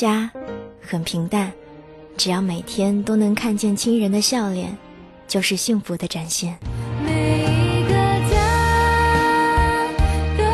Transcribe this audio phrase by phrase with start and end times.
[0.00, 0.30] 家
[0.80, 1.52] 很平淡，
[2.16, 4.74] 只要每天都能看见亲人的笑脸，
[5.28, 6.56] 就是幸福的展现。
[7.04, 7.90] 每一个
[8.30, 8.40] 家
[10.38, 10.44] 都。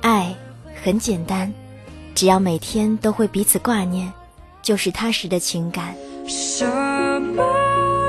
[0.00, 0.32] 爱
[0.80, 1.52] 很简单，
[2.14, 4.12] 只要每天都会彼此挂念，
[4.62, 5.92] 就是踏实的情感。
[6.28, 7.42] 什么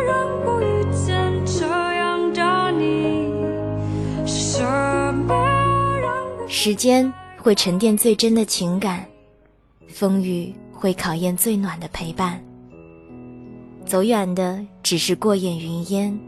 [0.05, 3.33] 让我遇见这样的你？
[4.27, 4.61] 什
[5.25, 5.47] 么
[6.47, 7.11] 时间
[7.47, 9.05] 会沉淀最真的情感，
[9.87, 12.37] 风雨会考验最暖的陪伴。
[13.85, 16.19] 走远的只是过眼云烟，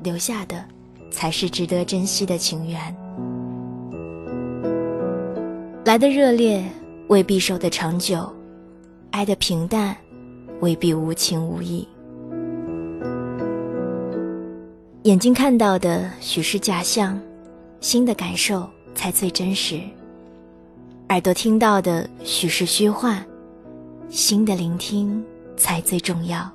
[0.00, 0.64] 留下的
[1.10, 2.78] 才是值得珍惜的情缘。
[5.84, 6.62] 来的热烈
[7.08, 8.32] 未必守得长久，
[9.10, 9.96] 爱的平淡
[10.60, 11.84] 未必无情无义。
[15.02, 17.20] 眼睛看到的许是假象，
[17.80, 19.80] 心的感受才最真实。
[21.08, 23.24] 耳朵听到的许是虚幻，
[24.08, 25.24] 心的聆听
[25.56, 26.50] 才最重要。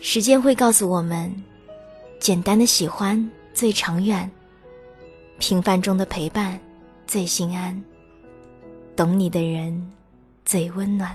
[0.00, 1.32] 时间会告诉我们，
[2.18, 4.30] 简单的喜欢最长远，
[5.38, 6.58] 平凡中的陪伴
[7.06, 7.80] 最心安，
[8.94, 9.92] 懂你的人
[10.44, 11.14] 最温暖。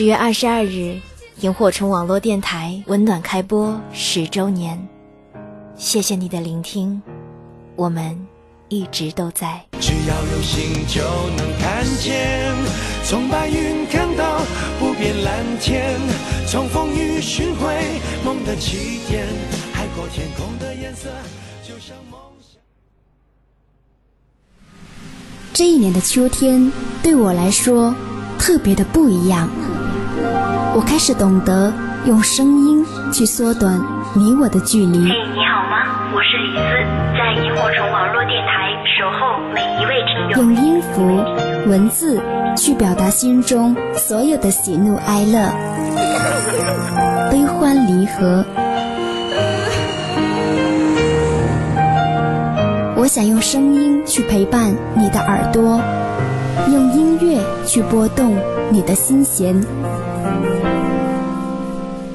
[0.00, 0.98] 十月二十二日，
[1.40, 4.88] 萤火虫网络电台温暖开播十周年，
[5.76, 7.02] 谢谢你的聆听，
[7.76, 8.18] 我们
[8.70, 9.62] 一直都在。
[9.78, 11.02] 只要有心就
[11.36, 12.50] 能看见，
[13.04, 14.40] 从白云看到
[14.78, 16.00] 不变蓝天，
[16.48, 19.26] 从风雨寻回梦的起点，
[19.74, 21.10] 海阔天空的颜色
[21.62, 22.58] 就像梦想。
[25.52, 27.94] 这一年的秋天对我来说
[28.38, 29.46] 特别的不一样，
[30.74, 31.72] 我开始懂得
[32.06, 33.80] 用声音去缩短
[34.14, 34.98] 你我的距离。
[35.08, 36.10] 嘿，你好吗？
[36.14, 36.60] 我是李斯，
[37.16, 40.42] 在萤火虫网络电台守候每一位听众。
[40.42, 41.24] 用音符、
[41.68, 42.20] 文字
[42.56, 45.52] 去表达心中所有的喜怒哀乐、
[47.30, 48.44] 悲欢离合。
[52.96, 55.80] 我想用声音去陪伴你的耳朵，
[56.68, 58.36] 用音乐去拨动
[58.70, 59.54] 你的心弦。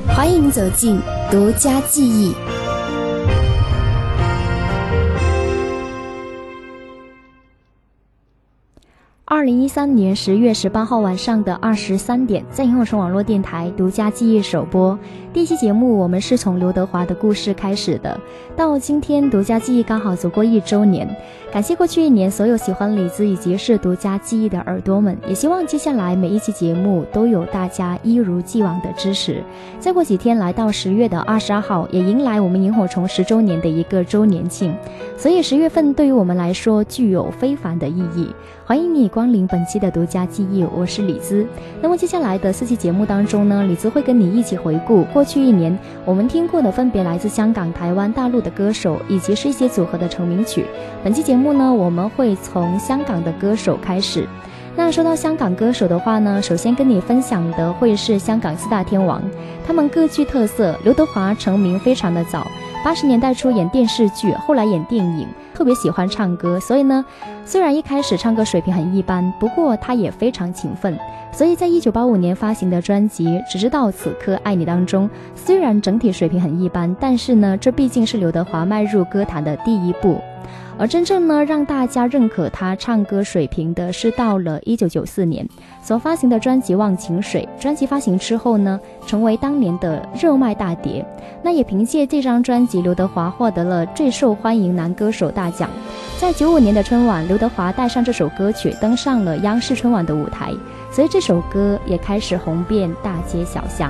[0.07, 0.99] 欢迎走进
[1.29, 2.33] 独家记忆。
[9.27, 14.97] 二零一三年十月十八号晚上的二十三点，在萤火虫网络电台独家记忆首播。
[15.35, 18.17] 第一期节目，我们是从刘德华的故事开始的。
[18.55, 21.05] 到今天，独家记忆刚好走过一周年。
[21.51, 29.43] 感谢过去一年所有喜欢李子以及是独家记忆的耳朵们，也希望接下来每一期节目都有大家一如既往的支持。
[29.77, 34.73] 再过几天，来到十月的二十二号，也迎来我们萤火虫十周年的一个周年庆。
[35.17, 38.33] 所以十月份对于我们来说具有非凡的意义。
[38.65, 41.45] 欢迎你光临本期的独家记忆，我是李子。
[41.81, 50.65] 那么接下来的四期节目当中呢，李子会跟你一起回顾过去一年我们听过的分别来自香港、台湾、大陆的歌手，以及是一些组合的成名曲。
[51.03, 54.27] 本期节目呢，我们会从香港的歌手开始。
[54.77, 59.21] 那说到香港歌手的话呢，首先跟你分享的会是香港四大天王，
[59.65, 60.77] 他们各具特色。
[60.83, 62.45] 刘德华成名非常的早，
[62.85, 67.03] 八十年代初演电视剧，后来演电影，特别喜欢唱歌，所以呢，
[67.43, 70.95] 虽然一开始唱歌水平很一般，不过他也非常勤奋。
[71.31, 80.21] 所以在一九八五年发行的专辑《只知道此刻爱你》当中，虽然整体水平很一般，但是呢，这毕竟是刘德华迈入歌坛的第一步。
[80.77, 85.47] 而真正呢，让大家认可他唱歌水平的是到了一九九四年
[85.81, 87.47] 所发行的专辑《忘情水》。
[87.61, 88.77] 专辑发行之后呢，
[89.07, 91.05] 成为当年的热卖大碟。
[91.41, 95.69] 那也凭借这张专辑，刘德华获得了最受欢迎男歌手大奖。
[96.19, 100.51] 在九五年的春晚，刘德华带上这首歌曲登上了央视春晚的舞台，
[100.91, 103.89] 所以这首歌也开始红遍大街小巷。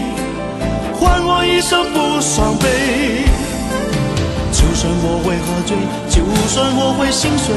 [1.01, 3.25] 换我一生不伤悲。
[4.51, 5.75] 就算我会喝醉，
[6.07, 7.55] 就算我会心碎，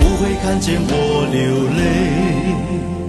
[0.00, 1.38] 不会看见我流
[1.78, 2.99] 泪。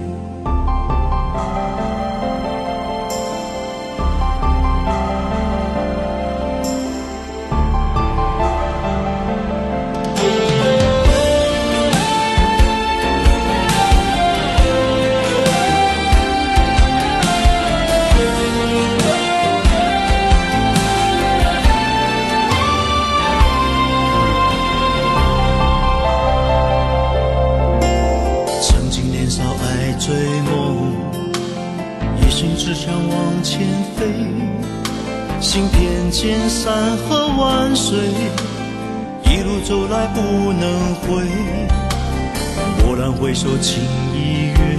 [43.42, 43.82] 回首情
[44.14, 44.78] 已远，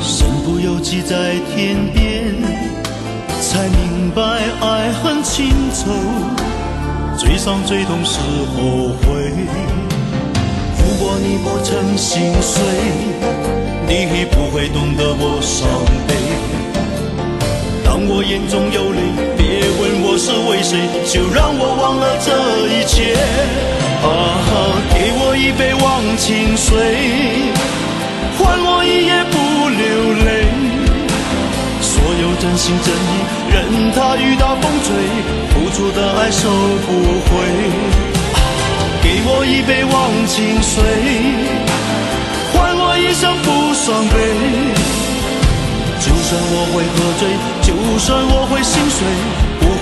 [0.00, 2.34] 身不由己在天边，
[3.40, 4.20] 才明白
[4.60, 5.92] 爱恨情仇，
[7.16, 8.18] 最伤最痛是
[8.52, 9.32] 后悔。
[10.76, 12.60] 如果你不曾心碎，
[13.86, 15.68] 你不会懂得我伤
[16.08, 16.14] 悲。
[17.84, 18.98] 当我眼中有泪，
[19.36, 20.76] 别问我是为谁，
[21.06, 22.28] 就让我忘了这
[22.68, 23.16] 一切。
[24.04, 24.04] 啊，
[24.92, 26.76] 给我一杯忘情水，
[28.36, 29.34] 换我一夜不
[29.72, 30.44] 流泪。
[31.80, 34.92] 所有真心真意，任它雨打风吹，
[35.54, 36.50] 付出的爱收
[36.84, 37.32] 不回。
[39.02, 39.96] 给我一杯忘
[40.28, 40.84] 情水，
[42.52, 44.20] 换我一生不伤悲。
[45.98, 47.22] 就算我会喝醉，
[47.64, 49.00] 就算我会心碎，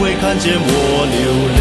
[0.01, 0.67] 会看见我
[1.11, 1.21] 流
[1.59, 1.61] 泪。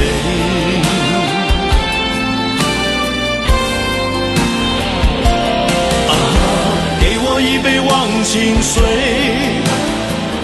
[6.08, 6.14] 啊，
[7.02, 7.90] 给我一杯忘
[8.24, 8.78] 情水，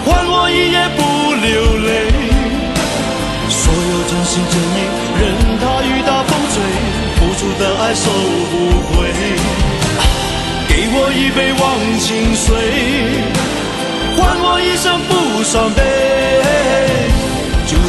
[0.04, 1.00] 换我一夜不
[1.38, 1.46] 流
[1.86, 1.88] 泪。
[3.48, 4.76] 所有真心真意，
[5.20, 5.22] 任
[5.60, 6.54] 它雨打风吹，
[7.14, 8.10] 付出的爱收
[8.50, 8.52] 不
[8.90, 9.06] 回。
[10.66, 11.62] 给我一杯忘
[12.00, 12.50] 情水，
[14.16, 15.12] 换我一生不
[15.44, 16.23] 伤悲。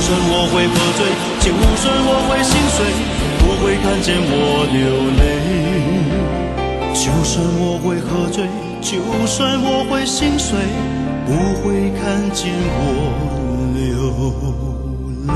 [0.06, 1.02] 就算我会喝醉，
[1.42, 2.86] 就算我会心碎，
[3.40, 4.38] 不会看见我
[4.72, 4.78] 流
[5.18, 5.26] 泪。
[6.94, 8.46] 就算我会喝醉，
[8.82, 10.60] 就算我会心碎，
[11.26, 12.78] 不会看见我
[13.74, 13.82] 流
[15.26, 15.34] 泪。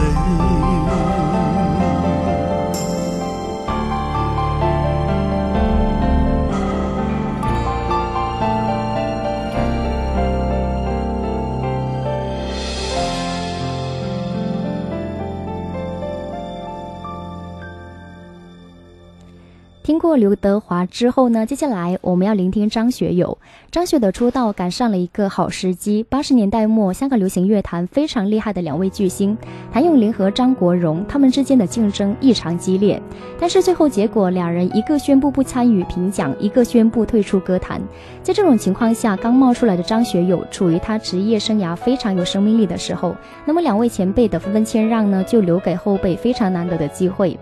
[20.00, 23.38] 过刘德华之后呢，接下来我们要聆听张学友。
[23.70, 26.04] 张学友出道赶上了一个好时机。
[26.10, 29.38] 八十年代末，香港流行乐坛非常厉害的两位巨星
[29.72, 33.00] 谭咏麟和张国荣，他们之间的竞争异常激烈。
[33.40, 37.80] 但是最后结果，两人一个宣布不参与评奖，一个宣布退出歌坛。
[38.24, 47.38] 在这种情况下，刚冒出来的张学友处于他职业生涯非常有生命力的时候，那么两位前辈的纷纷谦让呢，就留给后辈非常难得的机会。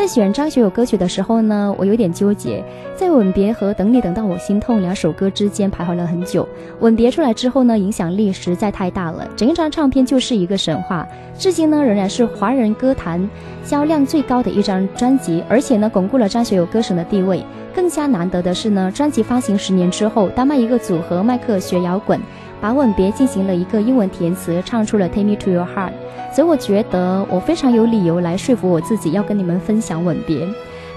[0.00, 2.64] 在选张学友歌曲的时候呢，我有点纠结，
[2.96, 6.42] 在《吻别》和《等你等到我心痛》两首歌之间徘徊了很久。
[6.80, 13.28] 《吻别》出来之后呢，影响力实在太大了，整一张唱片就是一个神话，至今呢仍然是华人歌坛
[13.62, 17.44] 销量最高的一张专辑，而且呢巩固了张学友歌神的地位。
[17.74, 22.18] 更加难得的是呢，专辑发行十年之后，丹麦一个组合麦克学摇滚，
[22.60, 25.90] 把《吻别》进行了一个英文填词，唱出了《Take Me to Your Heart》。
[26.34, 30.46] 所以我觉得我非常有理由来说服我自己要跟你们分享《吻别》，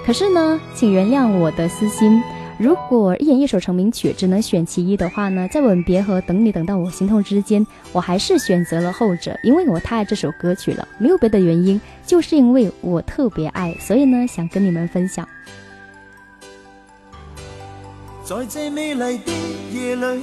[0.06, 2.22] 可是呢，请原谅我的私心。
[2.56, 15.28] 如果一演一首成名曲只能选其一的话呢，在《吻别》和《等你等到我心痛》之间，我还是选择了后者，因为我太爱这首歌曲了，没有别的原因，就是因为我特别爱，所以呢，想跟你们分享。
[18.22, 19.32] 在这美丽的
[19.72, 20.22] 夜里，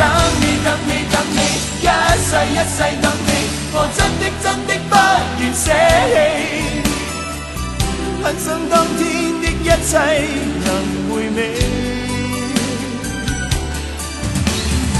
[0.00, 0.08] 等
[0.40, 1.38] 你等你等你，
[1.84, 1.86] 一
[2.24, 3.30] 世一世等你，
[3.74, 4.92] 我真的真的不
[5.38, 5.66] 愿舍
[6.10, 6.16] 弃，
[8.22, 8.98] 很想当天
[9.42, 9.92] 的一切
[10.64, 10.66] 能
[11.10, 11.38] 回味。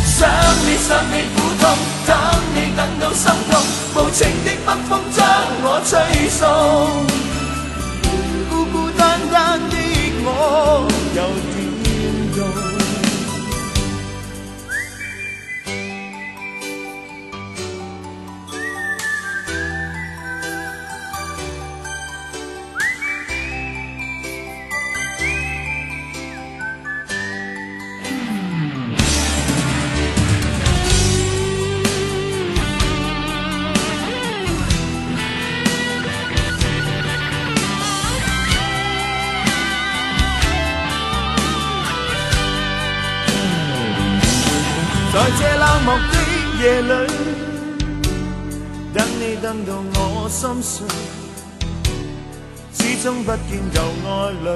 [0.05, 0.19] 想
[0.67, 1.65] 你想你苦痛，
[2.07, 2.09] 等
[2.55, 3.53] 你等到心痛，
[3.95, 5.19] 无情的北风将
[5.63, 5.91] 我吹
[6.29, 6.45] 送，
[8.51, 9.01] 孤孤单
[9.33, 9.75] 单的
[10.23, 10.29] 我
[11.17, 11.19] 又
[11.55, 11.57] 点
[12.37, 12.70] 动。
[45.13, 46.15] 在这冷漠的
[46.63, 46.93] 夜里，
[48.95, 50.87] 等你等到我心碎，
[52.73, 54.47] 始终不见旧爱侣，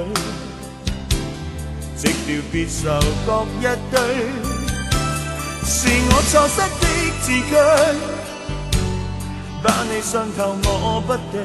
[1.97, 2.87] 寂寥别愁
[3.25, 3.99] 各一堆，
[5.65, 5.75] 是
[6.07, 6.87] 我错失的
[7.21, 7.51] 字句，
[9.61, 11.43] 把你伤透我不对，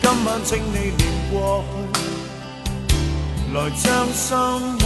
[0.00, 1.02] 今晚请你念
[1.32, 4.28] 过去，来将心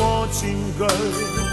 [0.00, 0.40] 窝占
[0.78, 1.43] 据。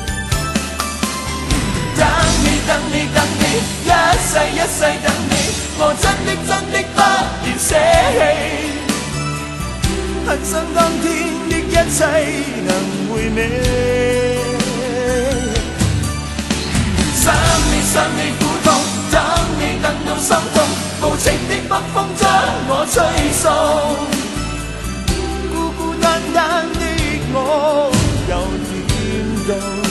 [2.68, 3.44] 等你等你，
[3.86, 3.90] 一
[4.28, 5.34] 世一世等你，
[5.78, 7.00] 我真的真的不
[7.46, 7.70] 愿舍
[8.18, 8.20] 弃，
[10.28, 11.04] 很想当天
[11.50, 12.00] 的一切
[12.68, 12.70] 能
[13.10, 13.38] 回味。
[17.16, 17.24] 想
[17.70, 18.68] 你想你苦痛，
[19.12, 19.16] 等
[19.60, 20.56] 你等到心痛，
[21.02, 22.22] 无情的北风将
[22.68, 22.96] 我吹
[23.34, 23.44] 送，
[25.52, 26.04] 孤孤单
[26.34, 26.40] 单
[26.74, 26.82] 的
[27.34, 27.36] 我
[28.30, 28.32] 又
[28.88, 28.90] 点
[29.48, 29.91] 动。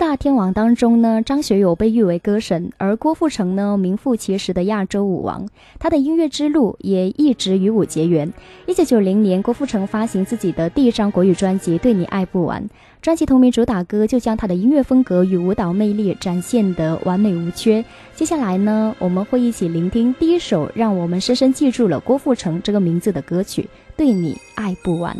[0.00, 5.46] 大天王当中呢，张学友被誉为歌神，而郭富城呢，名副其实的亚洲舞王。
[5.78, 8.32] 他的音乐之路也一直与舞结缘。
[8.66, 12.62] 一九九零年，郭富城发行自己的第一张国语专辑《对你爱不完》，
[13.02, 17.84] 专辑同名主打歌就将他的音乐风格与舞蹈魅力展现得完美无缺。
[18.14, 23.62] 接下来呢，我们会一起聆听第一首让我们深深记住了郭富城这个名字的歌曲
[23.98, 25.14] 《对你爱不完》。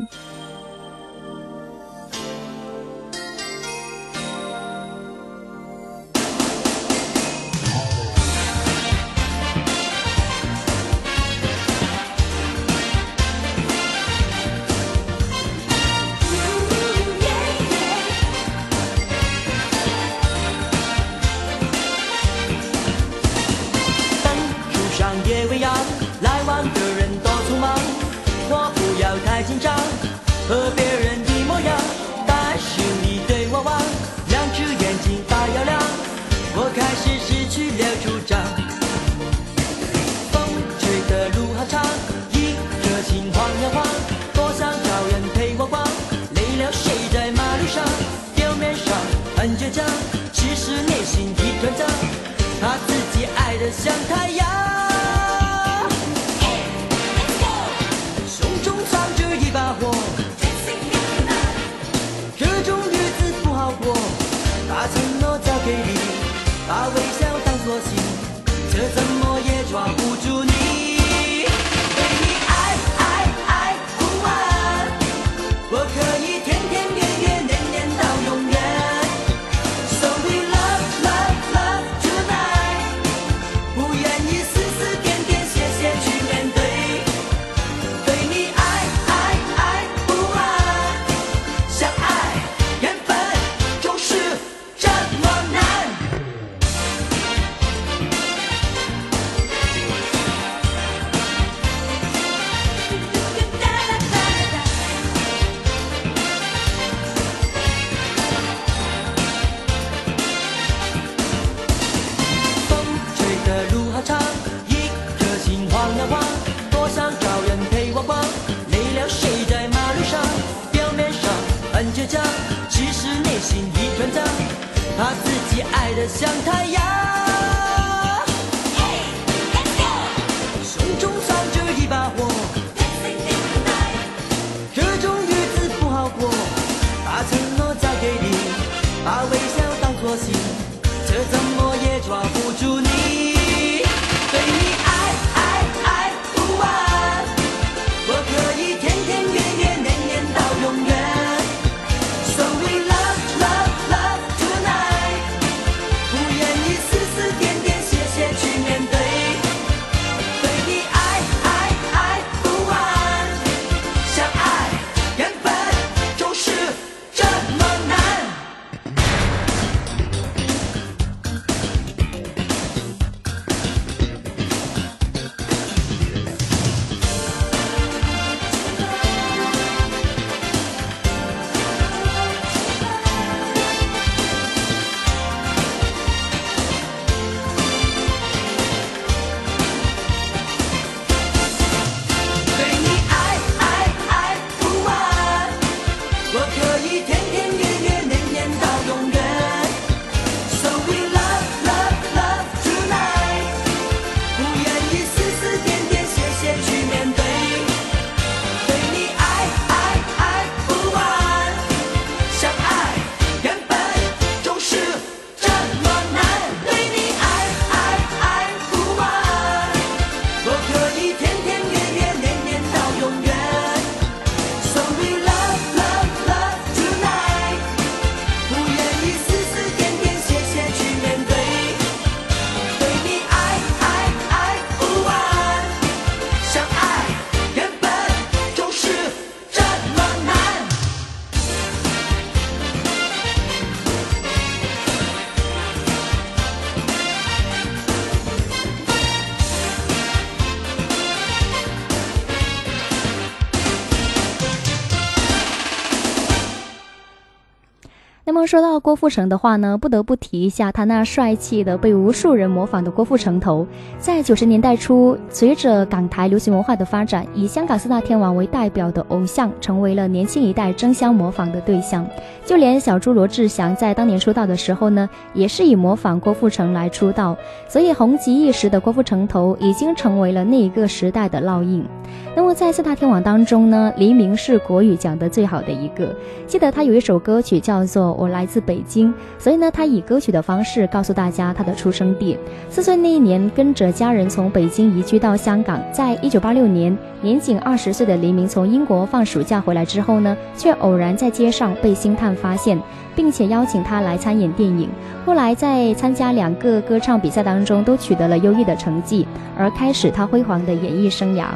[258.50, 263.64] 说到郭富城的话呢，不得不提一下他那帅气的、被无数人模仿的郭富城头。
[264.00, 272.04] 在九十年代初，随着港台流行文化的发展，以香港四大天王为代表的偶像，成为了年轻一代争相模仿的对象。
[272.50, 277.36] 就连小猪罗志祥在当年出道的时候呢，也是以模仿郭富城来出道，
[277.68, 281.86] 所以红极一时的郭富城头已经成为了那一个时代的烙印。
[282.34, 286.12] 那么在四大天王当中呢，黎明是国语讲的最好的一个。
[286.48, 289.08] 记得他有一首歌曲叫做《我来自北京》，
[289.38, 292.36] 所以呢，他以歌曲的方式告诉大家他的出生地。
[292.68, 295.80] 四岁那一年，跟着家人从北京移居到香港。
[295.92, 302.80] 在一九八六年，年仅二十岁的黎明从英国放暑假回来之后呢，却偶然在街上被星探发现，
[303.14, 304.88] 并且邀请他来参演电影。
[305.24, 309.26] 后来在参加两个歌唱比赛当中，都取得了优异的成绩，
[309.56, 311.46] 而开始他辉煌的演艺生涯。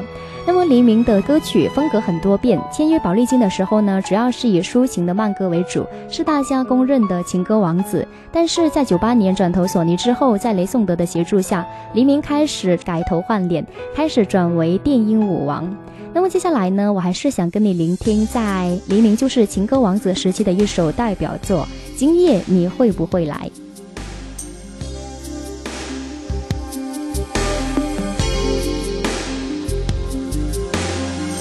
[0.46, 8.06] 那么黎明的歌曲风格很多变，签约宝丽金的时候呢，主要是以抒情的慢歌为主，是大家公认的情歌王子。
[8.30, 15.74] 但是在九八年转投索尼之后，在雷颂德的协助下，黎明开始改头换脸，开始转为电音舞王。
[16.14, 21.66] 那么接下来呢，我还是想跟你聆听在黎明就是情歌王子时期的一首代表作
[21.98, 23.34] 《今夜你会不会来》。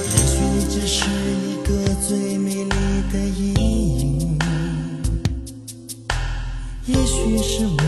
[0.10, 2.70] 也许你只是一个最美丽
[3.14, 3.54] 的阴
[4.00, 4.40] 影，
[6.88, 7.83] 也许是我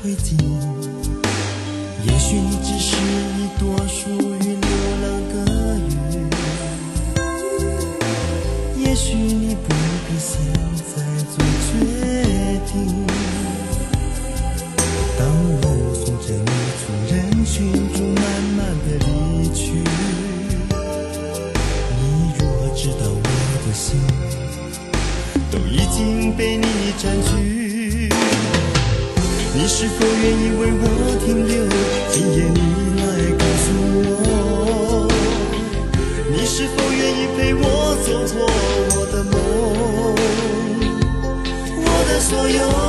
[0.00, 0.34] 灰烬。
[2.04, 2.96] 也许你只是
[3.36, 4.68] 一朵属于流
[5.02, 5.34] 浪的
[5.76, 6.18] 云，
[8.84, 9.68] 也许你不
[10.06, 10.30] 必现
[10.86, 10.92] 在
[11.34, 11.34] 做
[11.66, 11.68] 决
[12.66, 12.72] 定。
[15.18, 17.54] 当我目送着你从人群
[17.94, 18.24] 中慢
[18.56, 19.06] 慢的离
[19.54, 19.60] 去，
[21.98, 22.02] 你
[22.38, 23.26] 如何知道我
[23.66, 23.84] 的心
[25.50, 25.96] 都已经
[26.36, 26.64] 被你
[26.98, 27.35] 占据？
[29.78, 30.84] 是否愿意为我
[31.22, 31.52] 停留？
[32.10, 32.58] 今夜你
[32.98, 33.04] 来
[33.36, 33.66] 告诉
[34.24, 35.06] 我，
[36.30, 37.62] 你是否愿意陪我
[38.06, 38.08] 走
[38.38, 38.48] 过
[38.96, 39.34] 我的梦，
[41.84, 42.85] 我的所有？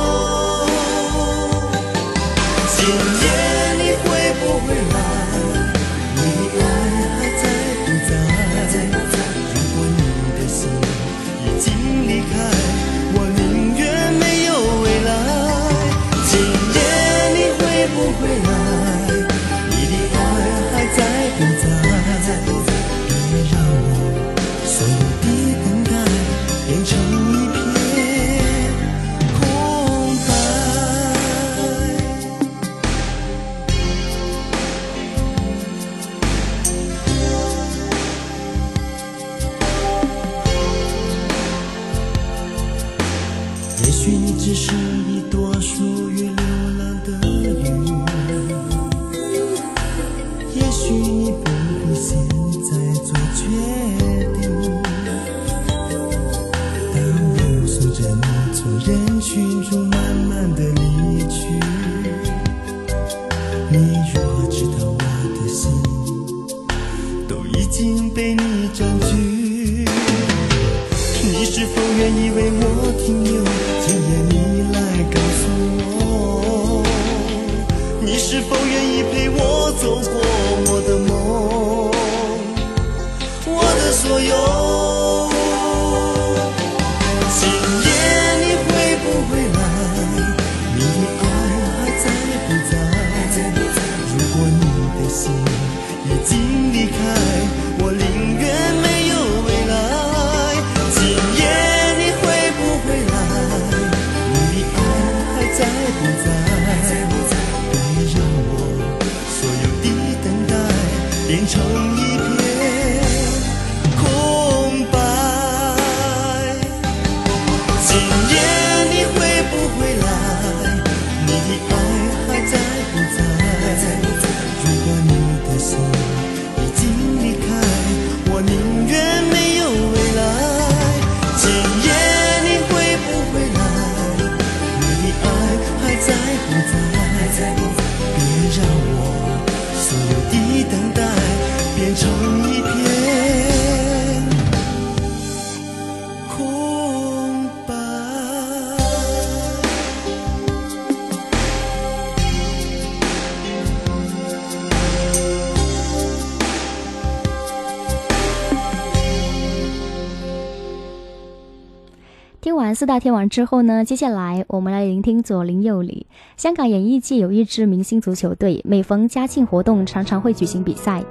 [162.40, 166.06] 听完四大天王之后呢，接下来我们来聆听左邻右里。
[166.36, 171.02] 香港演艺界有一支明星足球队，每逢嘉庆活动常常会举行比赛。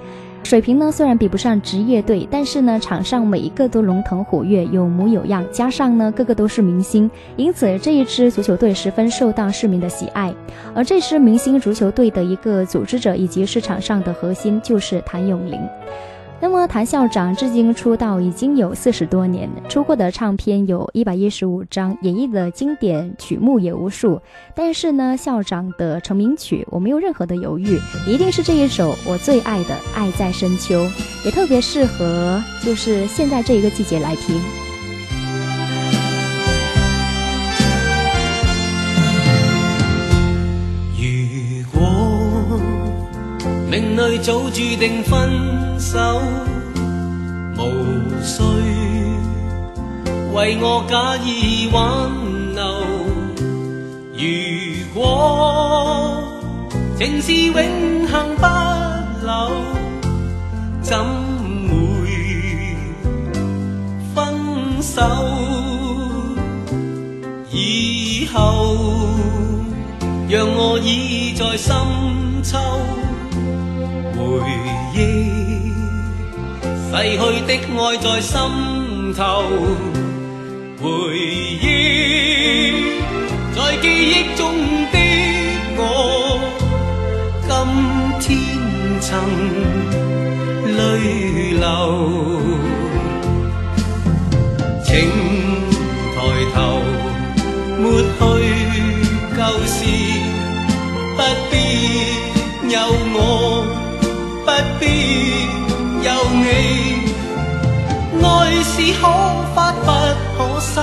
[0.44, 10.34] 水平呢虽然比不上职业队，但是呢场上每一个都龙腾虎跃，有模有样，加上呢个个都是明星，因此这一支足球队十分受到市民的喜爱。
[10.74, 15.60] 而这支明星足球队的一个组织者以及市场上的核心就是谭咏麟。
[16.40, 24.22] 那么谭校长至今出道已经有四十多年，出过的唱片有一百一十五张，演绎的经典曲目也无数。
[24.56, 30.84] 但是呢，校长的成名曲我没有任何的犹豫，一定是这一首我最爱的《爱在深秋》，
[31.26, 34.40] 也特别适合就是现在这一个季节来听。
[40.96, 42.60] 如果
[43.70, 46.00] 命里早注定分手，
[47.58, 47.62] 無
[48.24, 48.44] 需
[50.34, 52.10] 為我假意挽
[52.54, 52.64] 留。
[54.14, 54.20] 如
[54.94, 56.24] 果
[56.98, 57.56] 情是永
[58.08, 58.46] 恒不
[59.26, 59.52] 朽，
[60.82, 60.98] 怎
[61.68, 61.76] 會
[64.16, 64.18] 分
[64.82, 65.02] 手？
[67.52, 68.76] 以後。
[70.30, 71.74] 讓我倚在深
[72.44, 72.58] 秋，
[74.14, 74.20] 回
[74.94, 74.98] 憶
[76.90, 78.36] 逝去的愛在心
[79.14, 79.22] 頭，
[80.82, 80.86] 回
[81.62, 81.64] 憶
[83.56, 84.42] 在記憶中
[84.92, 84.96] 的
[85.78, 85.82] 我，
[87.48, 87.50] 今
[88.20, 88.26] 天
[89.02, 89.08] 曾
[90.78, 90.80] 淚
[91.60, 91.66] 流，
[94.84, 94.88] 請
[96.16, 96.18] 抬
[96.56, 96.58] 頭
[97.82, 98.22] 抹去。
[99.38, 99.78] 舊事
[101.16, 101.20] 不
[101.52, 101.54] 必
[102.74, 102.76] 有
[103.14, 103.16] 我，
[104.44, 104.82] 不必
[106.08, 106.44] 有你。
[108.24, 108.26] 愛
[108.64, 109.04] 是可
[109.54, 109.88] 發不
[110.38, 110.76] 可收，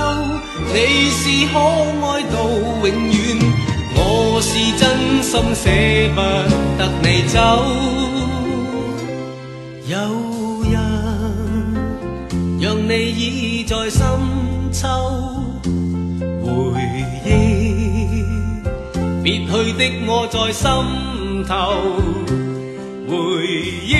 [0.71, 0.75] 你
[1.09, 2.35] 是可愛到
[2.83, 3.15] 永遠，
[3.95, 3.99] 我
[4.41, 4.83] 是真
[5.23, 5.63] 心捨
[6.13, 6.17] 不
[6.77, 7.35] 得你走。
[9.87, 9.93] 有
[10.71, 10.73] 人
[12.61, 14.01] 讓你倚在深
[14.71, 14.83] 秋，
[16.43, 16.49] 回
[17.25, 17.27] 憶。
[19.23, 20.63] 別去的我在心
[21.47, 21.53] 頭，
[23.07, 23.13] 回
[23.87, 23.93] 憶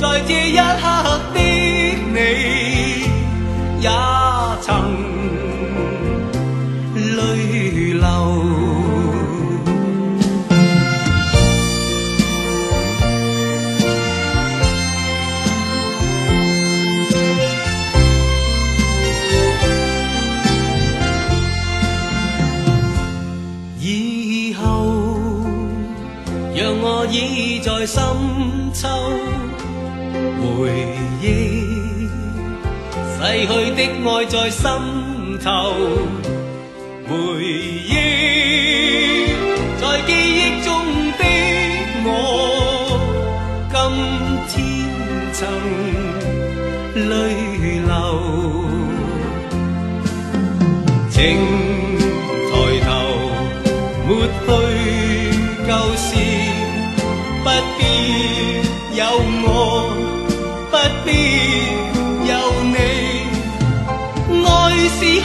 [0.00, 0.60] 在这一刻
[1.34, 1.40] 的
[2.14, 2.16] 你，
[3.80, 3.88] 也
[4.62, 4.68] 曾
[7.16, 7.18] 泪
[7.94, 8.04] 流。
[23.80, 24.62] 以后，
[26.54, 27.98] 让我倚在深
[28.72, 28.86] 秋，
[33.30, 34.64] 逝去的愛在心
[35.44, 35.74] 頭，
[37.06, 37.12] 回
[37.44, 37.92] 忆，
[39.78, 40.68] 在记忆中
[41.18, 41.22] 的
[42.06, 42.08] 我，
[43.68, 43.76] 今
[44.48, 44.56] 天
[45.34, 45.38] 曾
[47.10, 47.10] 泪
[47.86, 47.92] 流。
[51.10, 51.16] 请
[52.48, 52.50] 抬
[52.86, 52.88] 头，
[54.06, 54.08] 抹
[54.46, 54.48] 去
[55.66, 56.08] 旧事，
[57.44, 57.80] 不必
[58.96, 59.00] 有
[59.44, 59.46] 我，
[60.70, 61.08] 不必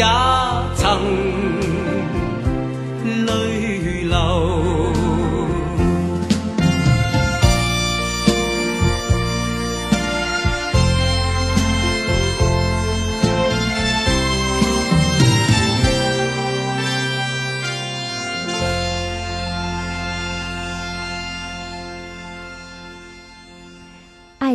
[0.00, 0.49] 也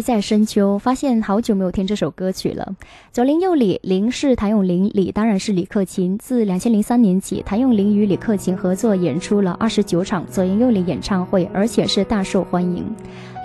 [0.06, 2.76] 在深秋，发现好久没有听这首歌曲了。
[3.12, 6.15] 左邻右里，邻是谭咏麟，李当然是李克勤。
[6.20, 12.86] 自两千零三年起，谭咏麟与李克勤合作演出了二十九场左邻右里演唱会，而且是大受欢迎。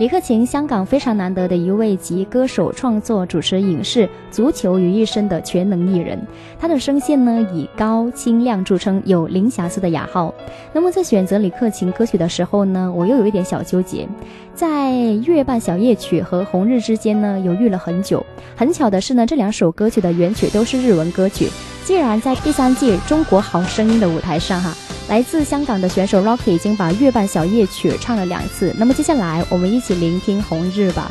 [0.00, 6.18] 李克勤，香港非常难得的一位集歌手、创作、主持、影视、足球于一身的全能艺人。
[6.58, 10.34] 他的声线呢以高清亮著称，有零瑕疵的雅号。
[10.72, 14.08] 那么在选择李克勤歌曲的时候呢，我又有一点小纠结，
[14.54, 14.90] 在
[15.26, 18.24] 《月半小夜曲》和《红日》之间呢犹豫了很久。
[18.56, 21.46] 很巧的是呢，这两首歌曲的原曲都是日文歌曲。
[21.84, 24.74] 既然在第三届《中国好声音》的舞台上哈。
[25.10, 31.10] 来自香港的选手 Rocky 已经把《月半小夜曲》唱了两次，那么接下来我们一起聆听《红日》吧。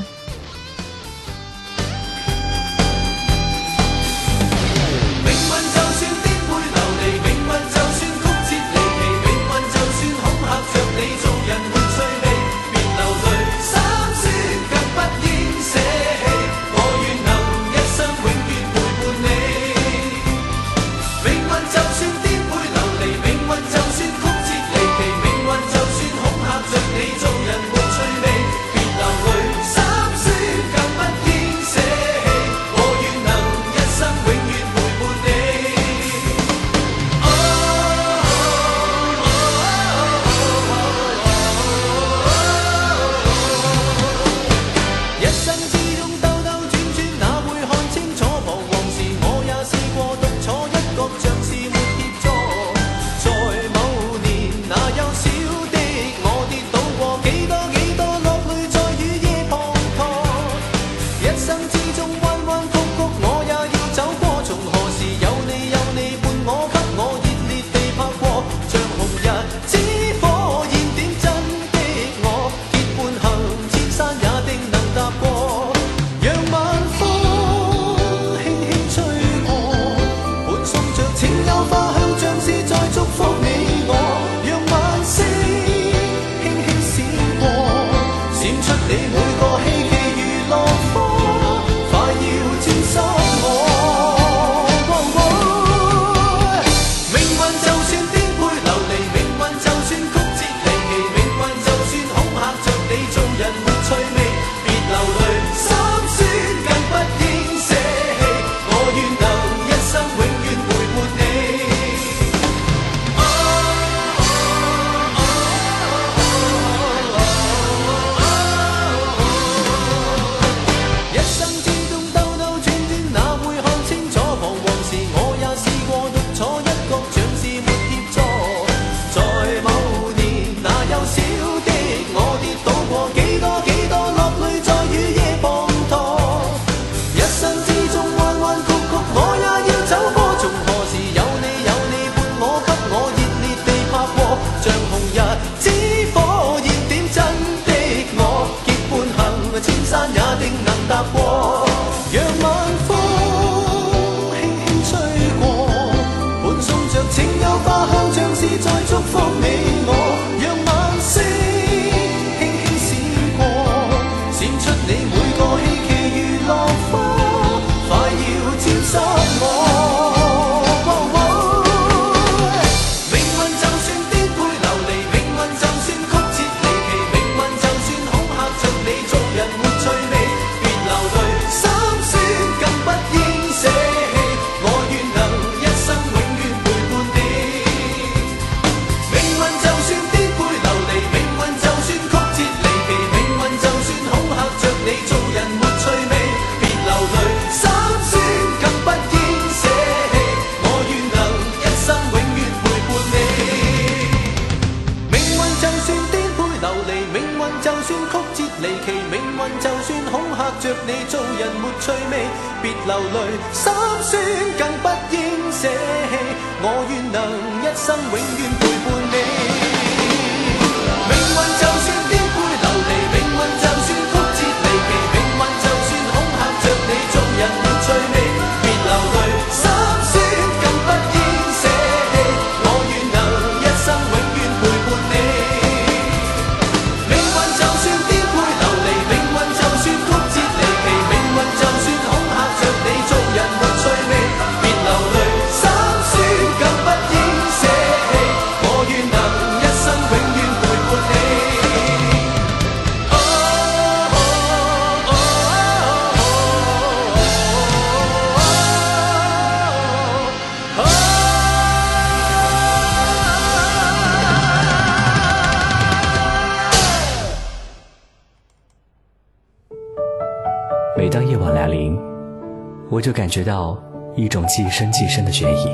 [273.00, 273.82] 我就感觉到
[274.14, 275.72] 一种既深既深的倦意。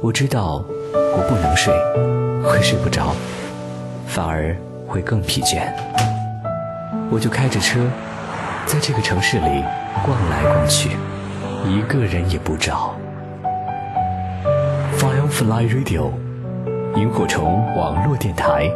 [0.00, 1.74] 我知道我不能睡，
[2.40, 3.12] 会睡不着，
[4.06, 4.56] 反而
[4.86, 5.60] 会更疲倦。
[7.10, 7.80] 我就开着车，
[8.64, 9.64] 在这个城市里
[10.04, 10.90] 逛来逛去，
[11.66, 12.94] 一个人也不找。
[15.00, 16.12] Firefly Radio，
[16.94, 18.70] 萤火虫网络电台，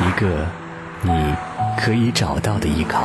[0.00, 0.44] 一个
[1.02, 1.32] 你
[1.78, 3.04] 可以找到的依靠。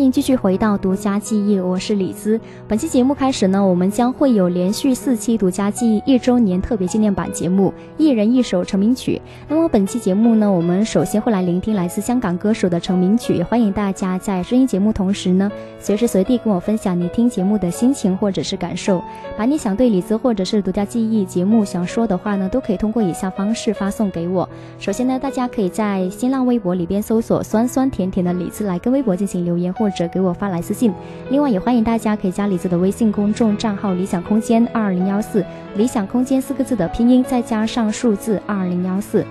[0.00, 2.40] 迎继续回到独家记忆，我是李兹。
[2.66, 9.20] 本期节目开始呢，我们将会有连续四期独家记忆一周年特别纪念版节目，一人一首成名曲。
[9.48, 19.02] 那么本期节目呢，我们首先会来聆听来自香港歌手的成名曲，也欢迎大家在收听节目同时呢，随时随地跟我分享你听节目的心情或者是感受，
[19.36, 24.48] 把你想对李兹或者是独家记忆节目想说的话呢，都可以通过以下方式发送给我。
[24.78, 29.74] 首先呢，大家可以在新浪微博里边搜索“酸酸甜甜的李兹”来跟微博进行留言。
[29.80, 30.92] 或者给我发来私信。
[31.30, 35.44] 另外，也欢迎大家可以加李子的微信公众账号“理想空间二零幺四”，
[35.76, 39.24] 理想空间四个字的拼音再加上数字二零幺四。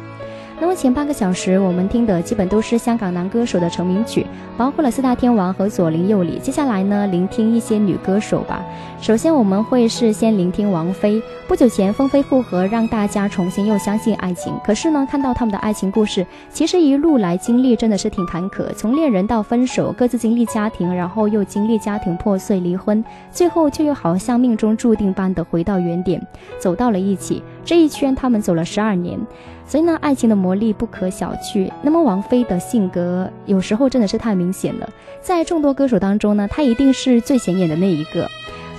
[0.62, 6.38] 那么前半个小时我们听的基本都是香港男歌手的成名曲，包括了四大天王和左邻右里。
[6.38, 8.62] 接下来呢，聆听一些女歌手吧。
[9.00, 11.22] 首先我们会是先聆听王菲。
[11.48, 14.54] 不久前分飞复合，让大家重新又相信爱情。
[14.62, 26.22] 可是呢，看到他们的爱情故事，其实一路来经历真的是挺坎坷，从恋人到分手，各自经历家庭，然后又经历家庭破碎、离婚，最后却又好像命中注定般的回到原点，
[26.60, 27.42] 走到了一起。
[27.70, 29.20] 这一圈他们走了十二年。
[29.68, 31.72] 所以呢，爱情的魔力不可小觑。
[31.84, 34.90] 那么王菲的性格有时候真的是太明显了，
[35.22, 38.28] 在众多歌手当中呢，她一定是最显眼的那一个。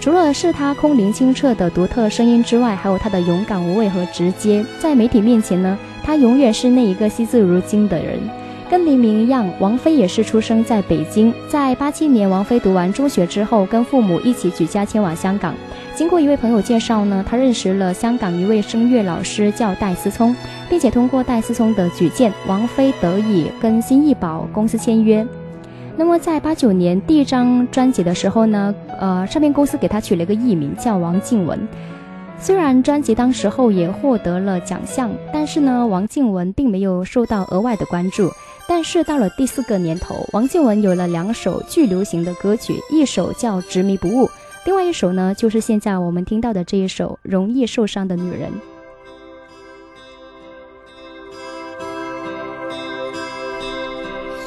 [0.00, 4.66] 除了是她空灵清澈的独特声音之外，还有她的勇敢无畏和直接。
[4.80, 8.18] 在媒体面前呢，她永远是那一个惜字如金的人。
[8.68, 11.32] 跟黎明一样，王菲也是出生在北京。
[11.48, 15.54] 在八七年，王菲读完中学之后，跟父母一起举家迁往香港。
[16.00, 20.34] 经过一位朋友介绍呢，他认识了香港一位声乐老师，叫戴思聪，
[20.66, 25.26] 并且通过戴思聪的举荐，王菲得以跟新艺宝公司签约。
[25.98, 31.68] 那么在八九年第一张专辑的时候呢，呃，唱片公司给他取了一个艺名叫王静雯。
[32.38, 38.32] 虽然专辑当时候也获得了奖项，但是呢，王静雯并没有受到额外的关注。
[38.66, 44.26] 但是到了第四个年头，王静雯有了两首巨流行的歌曲，一首叫《执迷不悟》，
[44.66, 48.50] 另外一首呢，就是现在我们听到的这一首《容易受伤的女人》。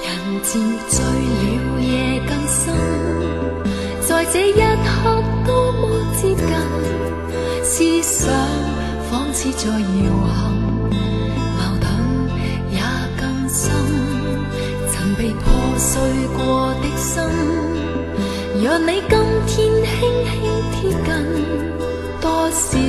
[0.06, 2.74] 人漸醉了，夜更深，
[4.08, 5.90] 在这一刻多么
[6.22, 6.46] 接近，
[7.64, 8.32] 思想
[9.10, 9.78] 仿似在摇
[10.28, 10.54] 撼，
[11.58, 11.90] 矛盾
[12.72, 12.80] 也
[13.20, 13.74] 更深。
[14.92, 15.44] 曾被破
[15.78, 16.00] 碎
[16.38, 17.20] 过的心，
[18.64, 20.00] 让你今天轻轻
[20.72, 21.08] 贴近，
[22.22, 22.80] 多少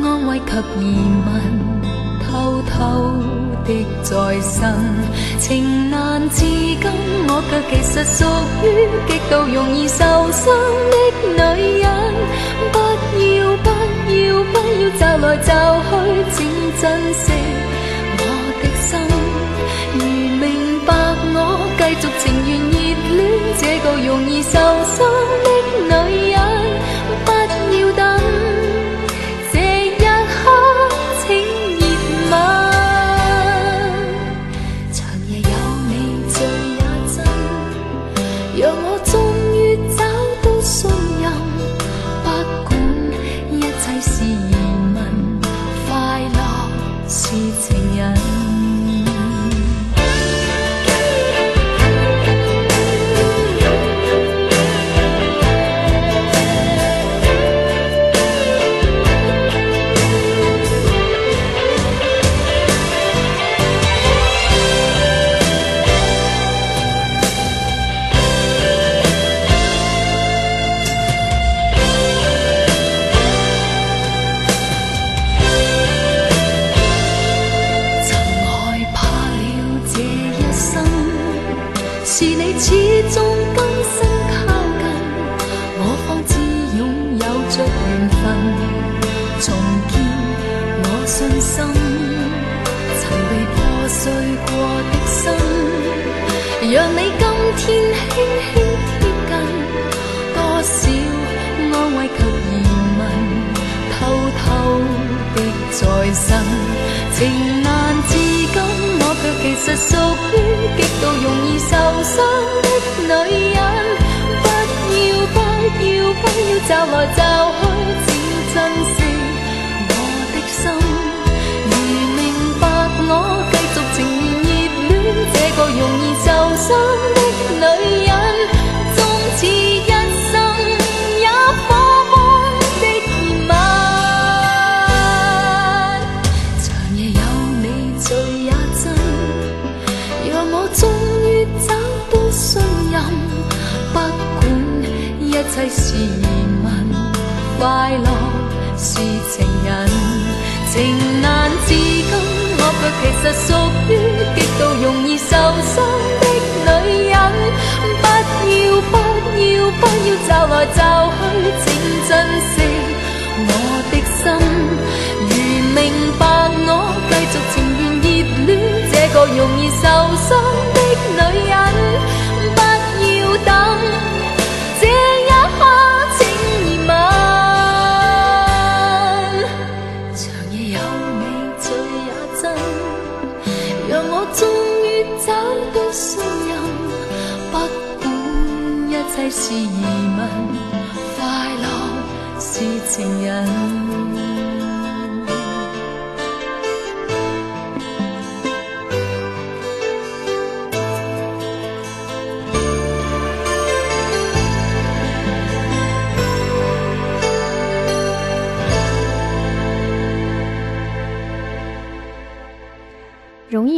[0.00, 0.80] 安慰及疑
[1.26, 1.28] 问，
[2.24, 2.72] 偷偷
[3.64, 3.68] 的
[4.04, 4.62] 在生，
[5.40, 6.86] 情难自禁，
[7.26, 8.24] 我却其实属
[8.62, 8.64] 于
[9.08, 9.98] 极度容易受
[10.30, 10.46] 伤
[10.92, 10.94] 的
[11.34, 11.84] 女人。
[12.70, 12.78] 不
[13.18, 13.66] 要不
[14.14, 14.22] 要
[14.52, 15.50] 不要驟來驟
[15.82, 15.90] 去，
[16.30, 16.38] 请
[16.80, 16.82] 珍
[17.12, 17.26] 惜
[18.18, 18.20] 我
[18.62, 19.31] 的心。
[23.62, 25.08] 这个容易受伤
[25.44, 25.51] 的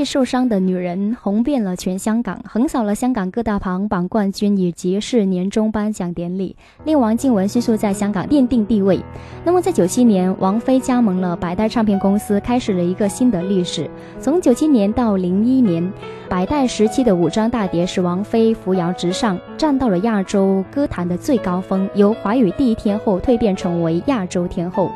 [0.05, 9.01] 受伤的女人红遍了全香港，横扫了香港各大排行榜冠军以及是年终颁奖典礼，令王靖雯迅速在香港奠定地位。
[9.45, 13.89] 那么在九七年，王菲加盟了百代唱片公司，开始了一个新的历史。
[14.21, 15.91] 从九七年到零一年，
[16.29, 24.91] 百代时期的五张大碟使王菲扶摇直上，站到了亚洲歌坛的最高峰，由华语第一天后蜕变成为亚洲天后。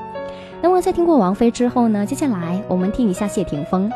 [0.61, 3.89] 那么在听过王菲之后呢，接下来我们听一下谢霆锋。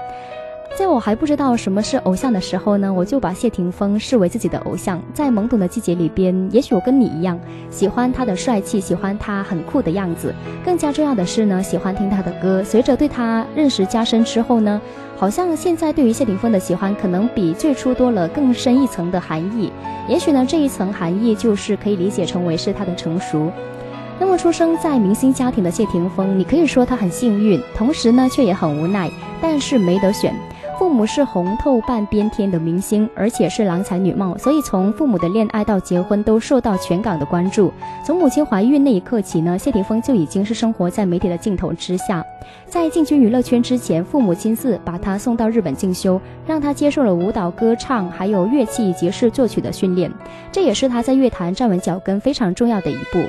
[0.78, 5.00] 在我还不知道什么是偶像的时候呢，我就把谢霆锋视为自己的偶像。
[5.12, 7.38] 在懵懂的季节里边，也许我跟你一样，
[7.70, 10.34] 喜欢他的帅气，喜欢他很酷的样子。
[10.64, 12.64] 更加重要的是呢，喜欢听他的歌。
[12.64, 14.80] 随着对他认识加深之后呢，
[15.14, 19.70] 好像现在对于谢霆锋的喜欢，可能比最初多了更深一层的含义。
[20.08, 23.52] 也许呢，这一层含义就是可以理解成为是他的成熟。
[24.18, 29.10] 那么，出生在明星家庭的谢霆锋，你可以说他很幸运，同时呢，却也很无奈，
[29.40, 30.34] 但是没得选。
[30.82, 37.72] 父母是红透半边天的明星，而且是郎才女貌，所以从父母的恋爱到结婚都受到全港的关注。
[38.04, 42.26] 从母亲怀孕那一刻起呢，谢霆锋就已经是生活在媒体的镜头之下。
[42.66, 50.10] 在进军娱乐圈之前，父母亲自把他送到日本进修，让他接受了舞蹈、歌唱还有乐器以及是作曲的训练，
[50.50, 53.20] 这也是他在乐坛站稳脚跟非常重要的一步。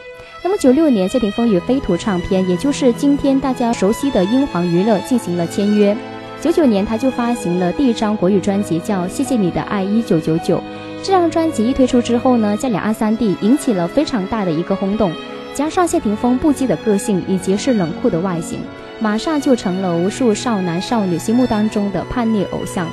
[0.43, 5.95] 那么，九六年，谢霆锋与飞图唱片，也就是今天大家熟悉的英皇娱乐进行了签约。
[6.43, 10.57] 九九年，他就发行了第一张国语专辑，叫《谢谢你的爱一九九九》。
[11.01, 15.13] 这张专辑一推出之后呢，在两岸三地引起了非常大的一个轰动。
[15.53, 18.59] 加上谢霆锋不羁的个性以及是冷酷的外形，
[18.99, 22.89] 马上就成了无数少男少女心目当中的叛逆偶像。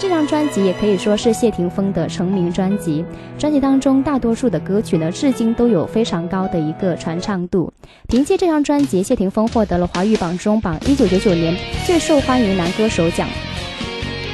[0.00, 3.04] 这张专辑也可以说是谢霆锋的成名专辑。
[3.38, 7.70] 专辑当中大多数的歌曲呢，至今都有非常高的一个传唱度。
[8.08, 13.28] 凭借这张专辑，谢霆锋获得了华语榜中榜一九九九年最受欢迎男歌手奖。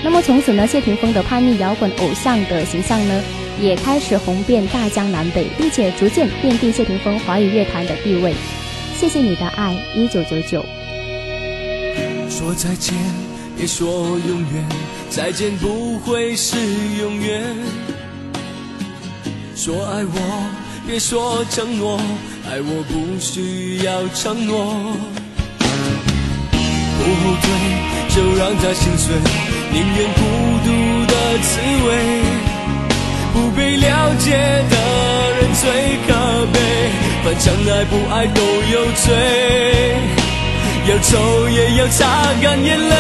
[0.04, 3.20] 那么从此呢，谢霆锋的叛逆摇滚偶像的形象呢，
[3.60, 8.32] 也开始红遍大江南北，并且逐渐奠定谢霆锋华语乐坛的地位。
[8.94, 10.64] 谢谢你的爱，一九九九。
[12.28, 12.94] 说再见，
[13.57, 13.88] 别说
[14.28, 14.64] 永远，
[15.09, 16.57] 再见不会是
[17.00, 17.42] 永远。
[19.57, 20.50] 说爱我，
[20.86, 21.98] 别说承诺，
[22.48, 24.94] 爱我不需要承诺。
[26.98, 27.44] 不后退，
[28.14, 29.16] 就让它心碎，
[29.72, 30.20] 宁愿孤
[30.62, 30.68] 独
[31.07, 31.48] 的滋
[31.88, 31.88] 味。
[33.32, 34.30] 不被了解
[34.68, 34.74] 的
[35.36, 35.64] 人最
[36.07, 36.12] 可
[36.52, 36.57] 悲，
[37.24, 39.07] 反正爱不爱都有罪。
[40.89, 42.07] 要走也要擦
[42.41, 42.95] 干眼泪，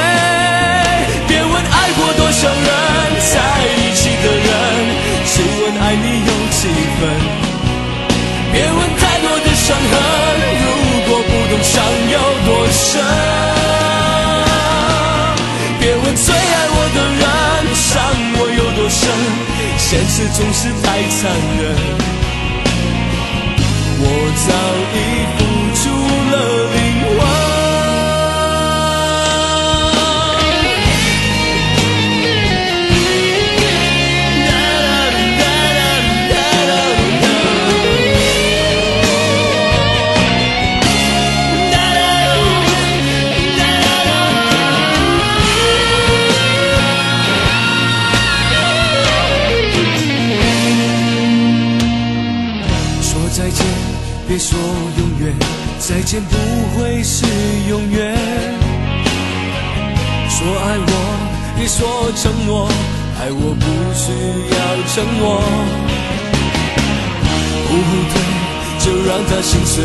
[1.28, 2.66] 别问爱过多少人，
[3.32, 3.34] 在
[3.78, 4.50] 一起的人，
[5.24, 5.32] 只
[5.62, 6.66] 问爱你有几
[6.98, 7.00] 分。
[8.52, 9.94] 别问太多的伤痕，
[10.62, 10.66] 如
[11.06, 11.74] 果不懂伤
[12.10, 12.84] 有多深。
[15.78, 17.24] 别问最爱我的人，
[17.72, 17.94] 伤
[18.34, 19.00] 我有多深，
[19.78, 21.30] 现实总是太残
[21.60, 21.62] 忍。
[23.98, 24.04] 我
[24.44, 24.48] 早
[24.92, 24.96] 已
[25.38, 25.40] 不
[57.76, 57.98] 永远。
[60.30, 60.90] 说爱我，
[61.56, 61.78] 别说
[62.16, 62.68] 承诺，
[63.20, 64.04] 爱我不需
[64.56, 64.58] 要
[64.92, 65.22] 承诺。
[67.68, 68.14] 不后退，
[68.80, 69.84] 就让它心碎，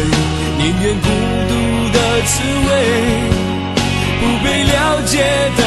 [0.58, 1.08] 宁愿孤
[1.50, 1.54] 独
[1.92, 2.34] 的滋
[2.68, 2.70] 味。
[4.22, 4.74] 不被了
[5.06, 5.14] 解
[5.58, 5.62] 的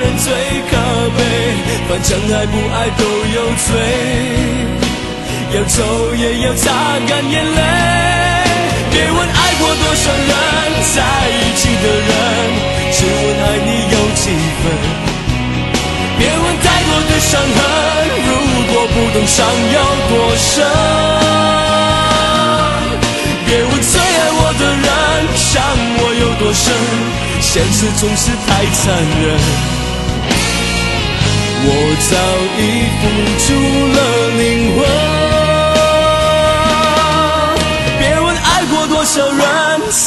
[0.00, 0.26] 人最
[0.70, 0.72] 可
[1.16, 1.20] 悲，
[1.88, 3.02] 反正爱不爱都
[3.36, 3.68] 有罪。
[5.54, 5.76] 要走
[6.14, 6.64] 也要擦
[7.08, 7.60] 干眼泪，
[8.90, 10.32] 别问爱过多少人，
[10.94, 10.96] 在
[11.28, 12.10] 一起的人，
[12.92, 14.24] 只问爱你有几
[14.60, 14.62] 分。
[16.18, 17.58] 别问太多的伤痕，
[18.26, 18.30] 如
[18.72, 19.36] 果不懂伤
[19.72, 19.76] 有
[20.08, 20.48] 多深。
[23.46, 24.86] 别问最爱我的人，
[25.36, 25.46] 伤
[25.98, 26.64] 我有多深，
[27.40, 28.82] 现实总是太残
[29.22, 29.24] 忍。
[31.60, 31.66] 我
[32.10, 32.12] 早
[32.58, 32.60] 已
[32.98, 33.00] 付
[33.44, 33.46] 出
[33.94, 33.96] 了
[34.38, 34.42] 灵
[34.76, 35.17] 魂。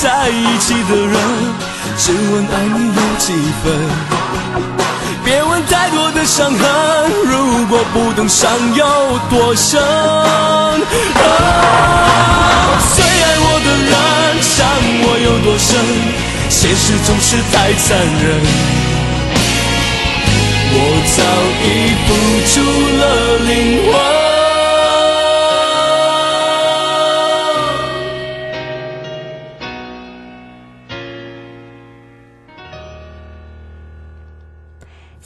[0.02, 1.16] 在一起的人，
[1.96, 3.72] 只问爱你有几分。
[5.24, 6.60] 别问太多的伤痕，
[7.24, 8.84] 如果不懂伤有
[9.30, 9.80] 多深。
[12.96, 13.94] 最爱我的人，
[14.42, 14.58] 伤
[15.04, 15.70] 我有多深，
[16.50, 18.42] 现实总是太残忍。
[20.74, 20.78] 我
[21.16, 21.22] 早
[21.62, 22.10] 已付
[22.50, 22.54] 出
[22.98, 23.02] 了
[23.46, 23.52] 灵
[23.94, 24.21] 魂。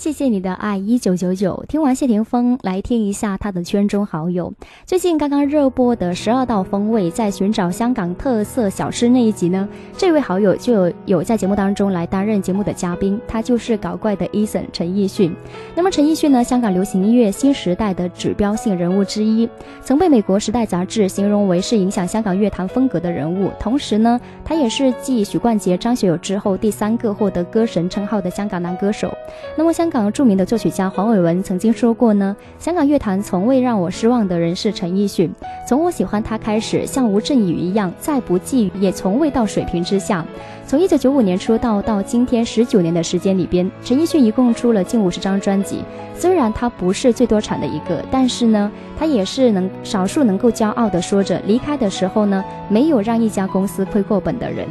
[0.05, 1.65] 谢谢你的爱，一九九九。
[1.67, 4.53] 听完谢霆锋，来听一下他的圈中好友。
[4.85, 15.35] 最近刚刚热播的《十二道风味》在寻找香港特色小吃那一集呢，这位好友就有有在节目当中来担任节目的嘉宾，他就是搞怪的 Eason 陈奕迅。
[15.73, 19.49] 那么陈奕迅呢，香港流行音乐新时代的指标性人物之一，
[19.81, 23.49] 曾被美国《时代》杂志形容为是影响香港乐坛风格的人物。
[23.59, 29.11] 同时呢，他也是继许冠杰、张学友之后第三个获得歌神称号的香港男歌手。
[29.57, 30.05] 那么香港。
[30.05, 35.31] 港著名的作曲家黄伟文曾经说过呢，香港乐坛从未让我失望的人是陈奕迅。
[35.67, 40.23] 从我喜欢他开始，像吴镇宇一样，再不济也从未到水平之下。
[40.67, 45.79] 从一九九五年出道到今天十九年的时间里边，陈奕迅一共出了近五十张专辑。
[46.13, 54.67] 虽然他不是最多产的一个，但是呢，他也是能少数能够骄傲的说着离开的时候呢，没有让一家公司亏过本的人。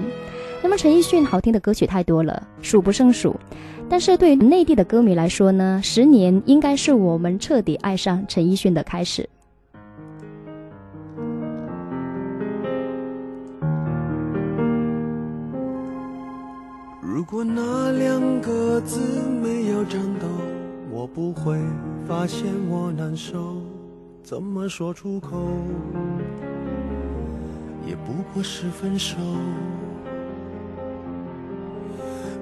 [0.62, 3.34] 那么陈奕迅好听的歌曲太多了，数不胜数。
[3.88, 9.28] 但是对内地的歌迷来说呢，十年应该是我们彻底爱上陈奕迅的开始。
[17.00, 19.00] 如果那两个字
[19.42, 20.26] 没有颤抖，
[20.90, 21.56] 我不会
[22.06, 23.62] 发现我难受。
[24.22, 25.36] 怎么说出口，
[27.86, 29.16] 也不过是分手。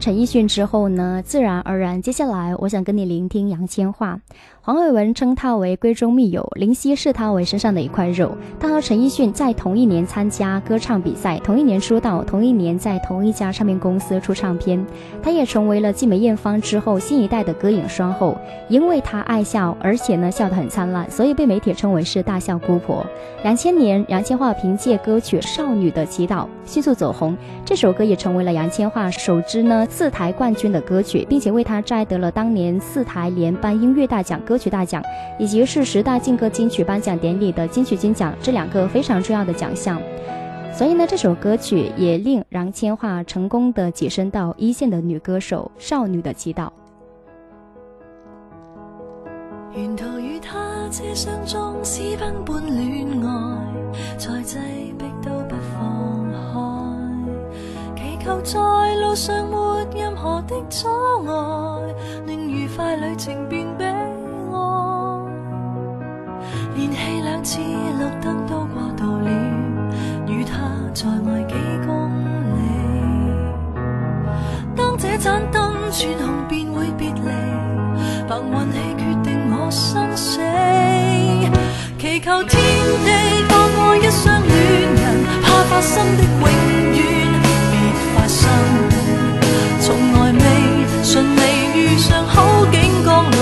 [0.00, 4.18] 陈奕迅之后呢，自然而然，接下来我想跟你聆听杨千嬅。
[4.68, 8.36] 黄伟文称她为闺中密友，林夕视她为身上的一块肉。
[8.60, 14.84] 她和陈奕迅在同一年参加歌唱比赛，同一年出道，同一年在同一家唱片公司出唱片。
[15.22, 18.36] 她也成为了继梅艳芳之后新一代的歌影双后。
[18.68, 23.02] 因为她爱笑，而且呢笑得很灿烂，所以被媒体称为是大笑姑婆。
[23.42, 35.02] 两千年，杨千嬅凭借歌曲《少女的祈祷》迅速走红，这首歌也成为了杨千嬅首支呢四台冠军的歌曲，并且为她摘得了当年四台联颁音乐大奖歌曲大奖，
[35.38, 40.00] 以及是十大劲歌金曲颁奖典礼的金曲金奖这两个非常重要的奖项。
[40.74, 46.66] 所以呢，这首歌曲也令杨千嬅成功的跻身到一线的女歌手《少女的祈祷》。
[49.74, 53.58] 沿途与他车厢中私奔般恋爱，
[54.16, 54.56] 再擠
[54.96, 60.88] 逼都不放開，祈求在路上沒任何的阻
[61.26, 61.82] 礙，
[62.26, 63.84] 令愉快旅程變悲。
[66.74, 69.30] 連氣兩次綠燈都過渡了，
[70.26, 70.52] 與他
[70.94, 71.54] 在外幾
[71.86, 72.10] 公
[72.54, 72.58] 里。
[74.76, 75.56] 當這盞燈
[75.90, 77.26] 轉紅，便會別離。
[78.28, 80.38] 憑運氣決定我生死，
[81.98, 82.60] 祈求天
[83.04, 83.10] 地
[83.48, 84.46] 放過一雙戀
[85.00, 86.46] 人，怕發生的永
[86.92, 86.96] 遠
[87.72, 87.74] 別
[88.14, 88.38] 發生。
[89.80, 90.38] 從來未
[91.02, 91.40] 順利
[91.74, 93.40] 遇上好景降临，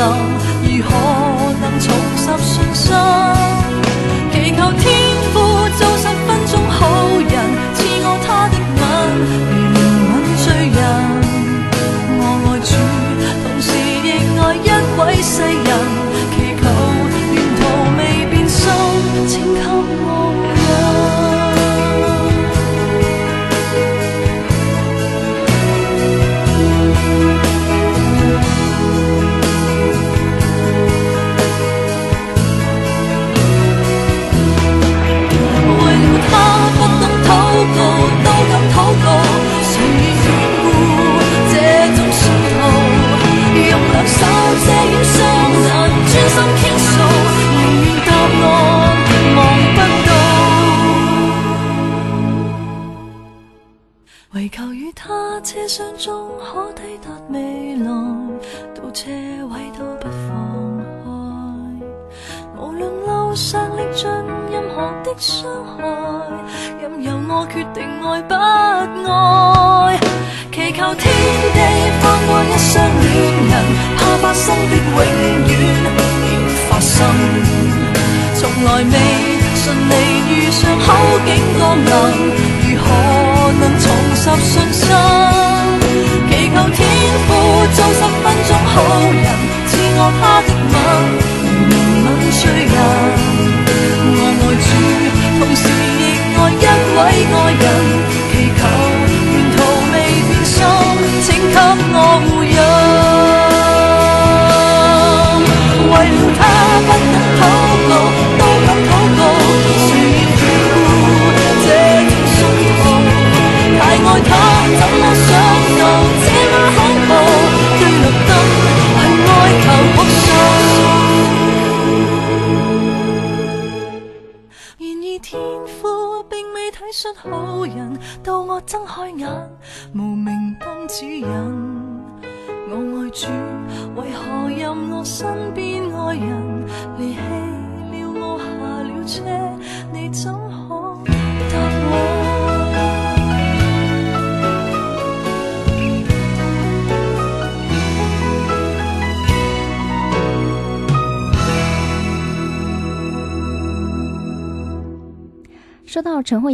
[0.79, 0.91] 如何
[2.27, 2.93] 十信心？
[4.33, 4.96] 祈求天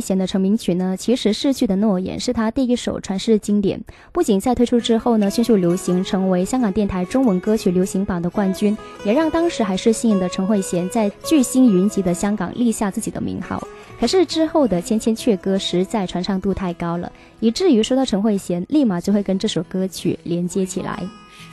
[0.03, 3.80] 到陈慧娴的成名曲呢，其实《逝去的诺言》是她第一首传世经典，
[4.12, 13.62] 不仅在推出之后呢迅速流行，成为香港电台中文歌曲流行榜的冠军，也让当时还是新颖的陈慧娴在巨星云集的香港立下自己的名号。
[14.00, 21.03] 可是之后的《千千阙歌》实在传唱度太高了，以至于说到陈慧娴，立马就会跟这首歌曲连接起来。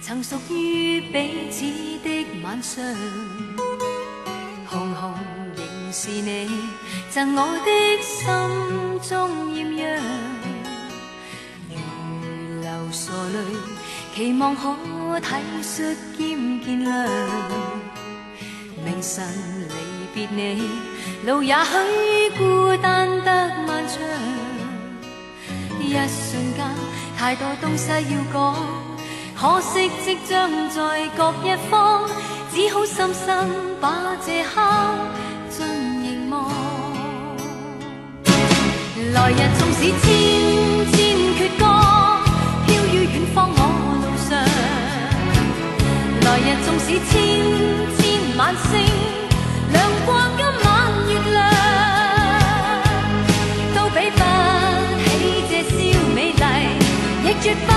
[0.02, 1.66] 曾屬於彼此
[2.04, 2.84] 的晚上，
[5.92, 6.48] 是你
[7.10, 7.70] 赠我的
[8.04, 9.88] 心中艳阳，
[11.68, 15.28] 如流傻淚，期望可体
[15.64, 17.10] 恤兼见谅。
[18.86, 19.26] 明晨
[19.68, 19.74] 離
[20.16, 20.70] 別你，
[21.26, 23.98] 路也許孤單得漫長，
[25.82, 26.68] 一瞬間
[27.18, 28.56] 太多東西要講。
[29.36, 32.08] 可惜即將在各一方，
[32.54, 33.50] 只好深深
[33.82, 34.62] 把這刻
[39.14, 40.06] 来日纵使千
[40.92, 40.98] 千
[41.36, 41.64] 阙歌，
[42.66, 43.60] 飘于远方我
[44.04, 44.30] 路上。
[46.22, 47.12] 来日纵使千
[47.98, 48.00] 千
[48.38, 48.40] 晚
[48.70, 48.72] 星，
[49.72, 49.76] 亮
[50.06, 50.68] 过今晚
[51.08, 51.38] 月亮，
[53.74, 54.20] 都比不
[55.06, 55.08] 起
[55.50, 55.78] 这宵
[56.14, 56.44] 美丽，
[57.24, 57.72] 亦绝不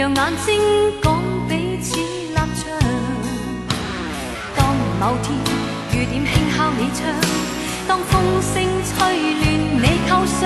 [0.00, 0.58] 让眼睛
[1.02, 2.42] 讲彼此立场。
[4.56, 5.36] 当某天
[5.92, 6.98] 雨点轻敲你窗，
[7.86, 8.96] 当风声吹
[9.34, 9.44] 乱
[9.76, 10.40] 你构想，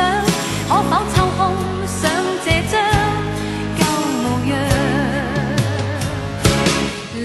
[0.69, 1.41] 可否抽空
[1.87, 2.11] 想
[2.45, 2.75] 这张
[3.79, 3.81] 旧
[4.25, 4.53] 模样？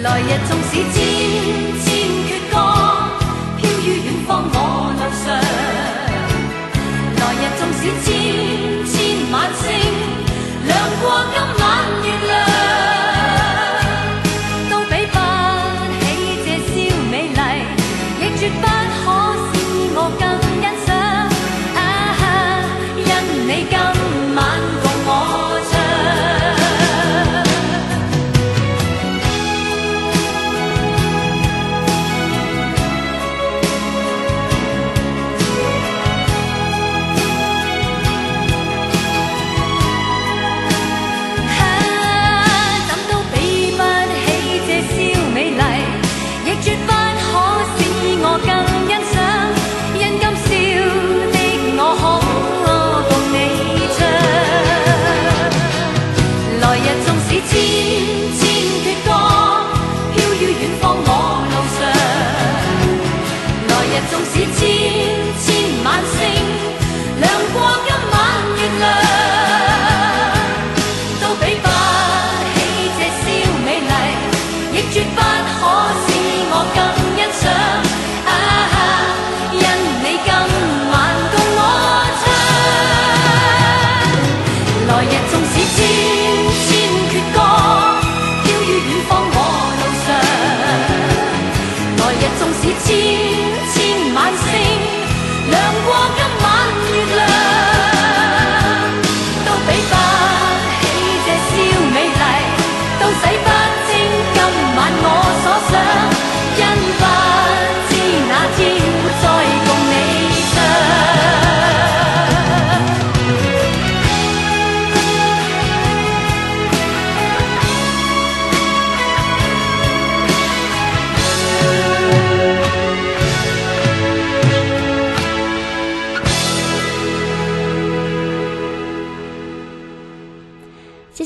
[0.03, 0.95] 来日纵使知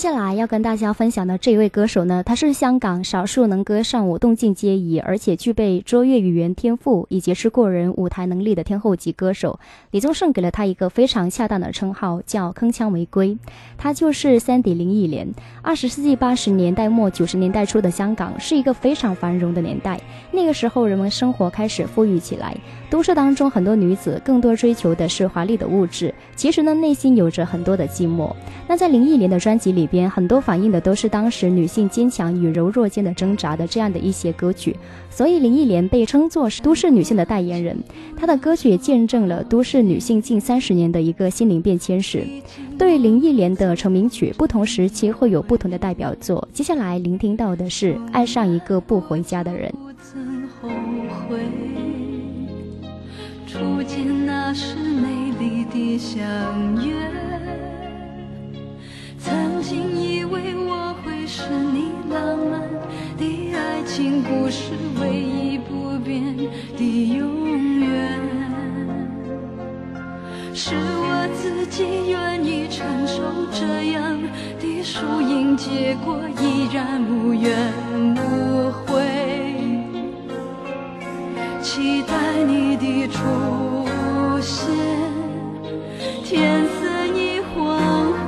[0.03, 9.57] 接下来要跟大家分享的这位歌手呢，他是香港少数能歌善舞、动静皆宜，而且具备卓越语言天赋以及是过人舞台能力的天后级歌手。
[9.91, 13.37] 李宗盛给了他一个非常恰当的称号，叫“铿锵玫瑰”。
[13.79, 15.33] 他就是 Sandy 林忆莲。
[15.61, 20.01] 二十世纪八十年代末九十年代初的香港是一个非常繁荣的年代，
[20.33, 22.53] 那个时候人们生活开始富裕起来，
[22.93, 28.31] 都市当中很多女子更多追求的是华丽的物质，其实呢内心有着很多的寂寞。
[28.67, 29.87] 那在林忆莲的专辑里。
[29.87, 34.75] 边很多反映的都是当时女性坚强与柔弱间的挣扎的这样的一些歌曲，
[35.11, 37.77] 所以林忆莲被称作是都市女性的代言人。
[38.17, 42.25] 她的歌曲也见证了都市女性近三十年的一个心灵变迁史。
[42.77, 46.47] 对林忆莲的成名曲，不同时期会有不同的代表作。
[46.53, 49.71] 接下来聆听到的是《爱上一个不回家的人》。
[53.53, 56.19] 初见那时美丽的相
[56.83, 56.95] 约。
[59.19, 62.59] 曾经以为我会是你浪漫
[63.15, 66.35] 的爱情故事唯一不变
[66.75, 68.19] 的永远，
[70.55, 74.19] 是我自己愿意承受这样
[74.59, 77.55] 的输赢结果，依然无怨
[78.15, 79.52] 无悔，
[81.63, 83.19] 期待你的出
[84.41, 84.75] 现，
[86.21, 87.79] 天色已黄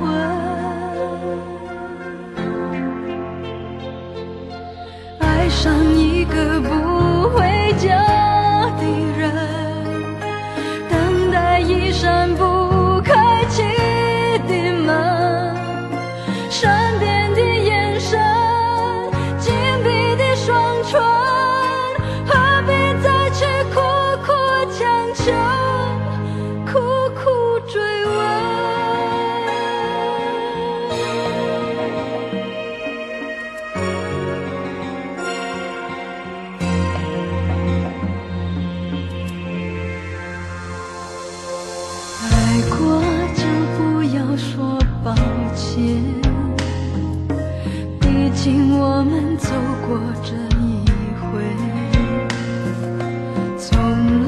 [5.18, 6.95] 爱上一个不
[48.46, 49.50] 信我们走
[49.88, 50.30] 过这
[50.62, 50.86] 一
[51.18, 51.42] 回，
[53.58, 53.74] 从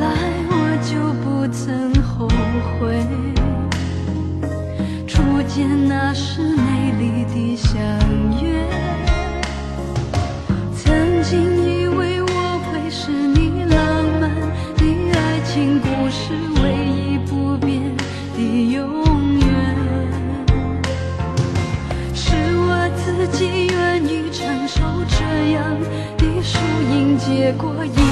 [0.01, 0.05] 来
[0.51, 0.53] 我
[0.83, 0.91] 就
[1.23, 2.27] 不曾后
[2.81, 3.07] 悔。
[5.07, 7.79] 初见那时美丽的相
[27.29, 28.08] 结果，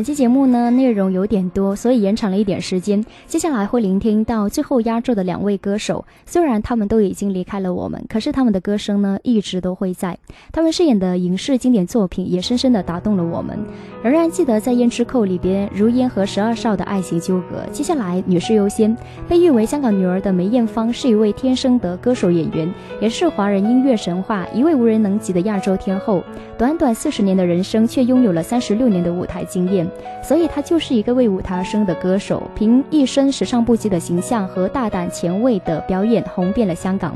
[0.00, 3.04] 本期节目呢内容有点多，所以延长了一点时间。
[3.26, 10.16] 接下来会聆听到最后压轴的两位歌手，虽然他们都已经离开了我们，可是他们的歌声呢一直都会在。
[10.52, 13.58] 他们饰演的影视经典作品也深深的打动了我们。
[14.02, 17.62] 仍然记得在《胭脂扣》里边如烟和十二少的爱情纠葛。
[17.70, 18.96] 接下来女士优先，
[19.28, 22.72] 被誉为香港女儿的梅艳芳是一位天生的歌手演员，
[23.02, 26.24] 也是华人音乐神话，一位无人能及的亚洲天后。
[26.56, 29.89] 短短四十年的人生，却拥有了三十六年的舞台经验。
[30.22, 37.14] 所以，他就是一个为舞台而生的歌手，凭一身时尚不羁的形象和大胆前卫的表演，红遍了香港。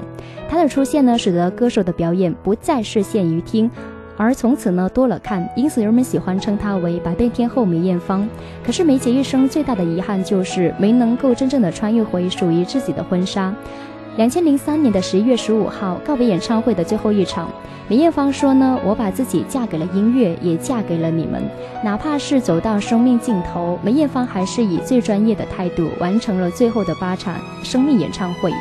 [0.49, 3.71] 他的出现呢，使得歌手的表演不再是限于听，
[4.17, 8.29] 而从此呢多了看，因此人们喜欢称她为“百变天后”梅艳芳。
[8.65, 13.55] 可是梅姐一生最大的遗憾就是没能够真正的穿越回属于自己的婚纱。
[14.17, 17.51] 两千零三年的十一月十五号，告别演唱会的最后一场，
[17.89, 21.43] 梅艳芳说呢：“我把自己嫁给了音乐，也嫁给了你们。
[21.83, 27.35] 哪怕是走到生命尽头，梅艳芳还是以最专业的态度完成了最后的八场
[27.65, 28.53] 生命演唱会。”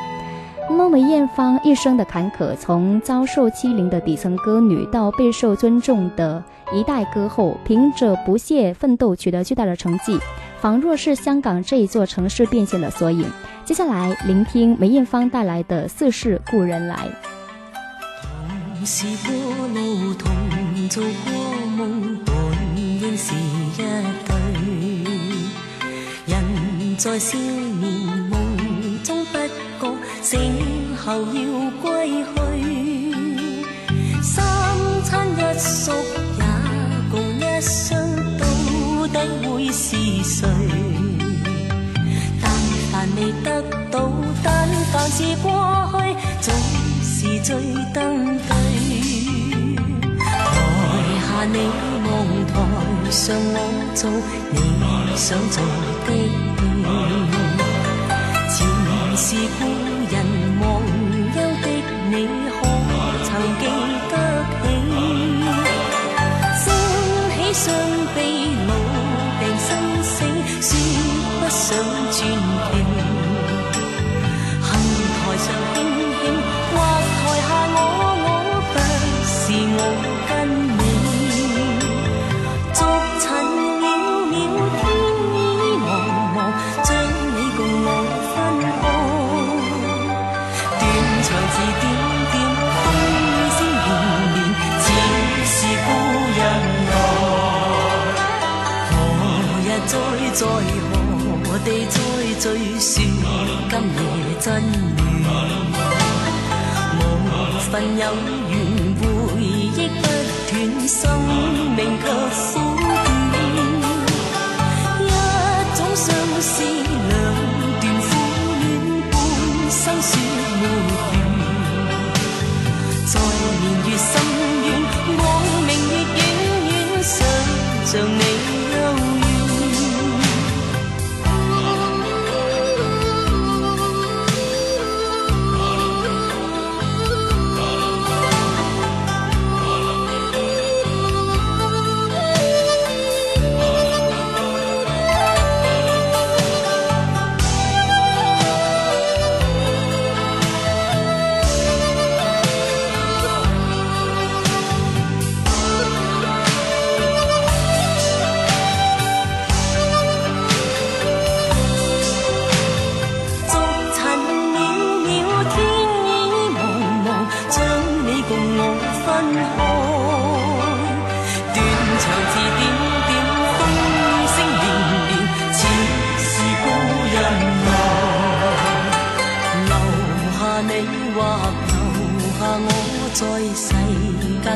[0.68, 10.20] 那么梅艳芳一生的坎坷，从遭受欺凌的底层歌女，到备受尊重的一代歌后，凭着不懈奋斗取得巨大的成绩，
[10.62, 13.26] 仿若是香港这一座城市变现的缩影。
[13.66, 16.96] 接下来聆听梅艳芳带来的《似是故人来》。
[18.76, 19.34] 同是过
[19.68, 20.32] 路，同
[20.90, 21.34] 做过
[21.78, 22.34] 梦，本
[22.76, 23.78] 应是一
[24.26, 24.36] 对。
[26.26, 27.92] 人在少年
[28.30, 28.40] 梦
[29.04, 29.38] 中不
[29.80, 33.64] 觉醒后要归去，
[34.22, 34.44] 三
[35.04, 35.92] 餐一宿
[37.64, 37.98] 一双，
[38.38, 38.44] 到
[39.08, 39.16] 底
[39.48, 40.46] 会是谁？
[43.16, 44.12] 未得到，
[44.44, 45.48] 但凡是过
[45.94, 45.96] 去，
[46.42, 46.54] 总
[47.02, 47.56] 是最
[47.94, 48.52] 登对。
[50.18, 50.22] 台
[51.22, 51.56] 下你
[52.04, 52.06] 望，
[52.48, 52.52] 台
[53.10, 53.58] 上我
[53.96, 54.02] 做，
[54.52, 54.56] 你
[55.16, 55.56] 想做
[56.06, 56.10] 的
[58.52, 58.52] 戏。
[58.52, 58.58] 前
[59.16, 59.26] 是
[59.58, 59.62] 故
[60.12, 60.14] 人
[60.60, 60.62] 忘
[61.36, 61.66] 忧的
[62.10, 62.14] 你，
[102.44, 103.00] 虽说
[103.70, 104.46] 今夜真
[105.24, 105.32] 暖？
[107.00, 107.02] 无
[107.72, 108.04] 份有
[108.50, 108.54] 缘，
[109.00, 109.02] 回
[109.42, 110.04] 忆不
[110.52, 110.52] 断，
[110.86, 110.92] 生
[111.74, 112.06] 命却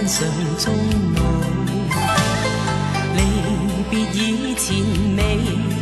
[0.06, 0.28] 上
[0.60, 0.74] 中
[1.16, 1.20] 路，
[3.16, 3.20] 离
[3.90, 4.66] 别以前
[5.18, 5.20] 未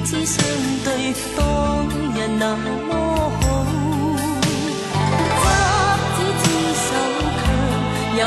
[0.05, 0.43] 知相
[0.83, 1.39] 对，当
[2.13, 3.39] 日那么好。
[6.15, 6.45] 执子之
[6.75, 6.87] 手，
[7.41, 7.43] 却
[8.19, 8.21] 又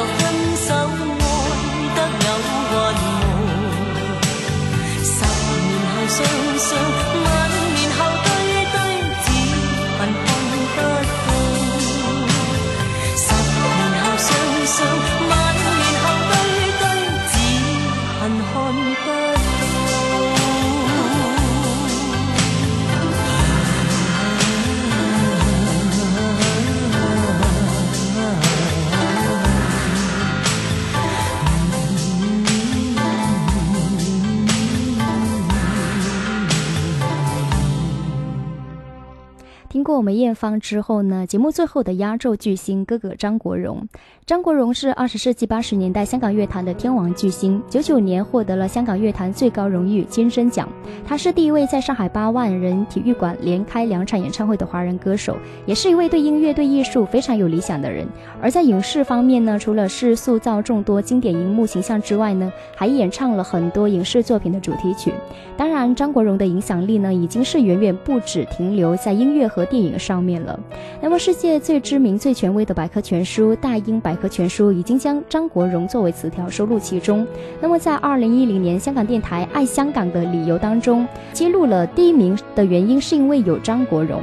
[40.09, 43.87] 梅艳芳之后呢，节目最后的压轴巨星哥哥张国荣。
[44.25, 50.67] 张国荣是二十世纪八十年代香港乐坛的天王巨星，九九年获得了香港乐坛最高荣誉金声奖。
[51.07, 55.37] 他是第一位在上海八万人体育馆连开两场演唱会的华人歌手，
[55.67, 58.09] 也是一位对音乐、对艺术非常有理想的人。
[58.41, 65.13] 而在影视方面呢，除了是塑造众多经典荧幕形象之外呢，还演唱了很多影视作品的主题曲。
[65.55, 70.61] 当然，张国荣的影响力呢，已经是远远不止停留在音乐和电影上面了。
[71.01, 74.13] 那么，世界最知名、最权威的百科全书《大英百》。
[74.19, 77.27] 科全书已经将张国荣作为词条收录其中。
[77.61, 84.21] 那么，在二零一零年香港电台《爱香港的理由》当中，揭露了第一名的原因是因为有张国荣。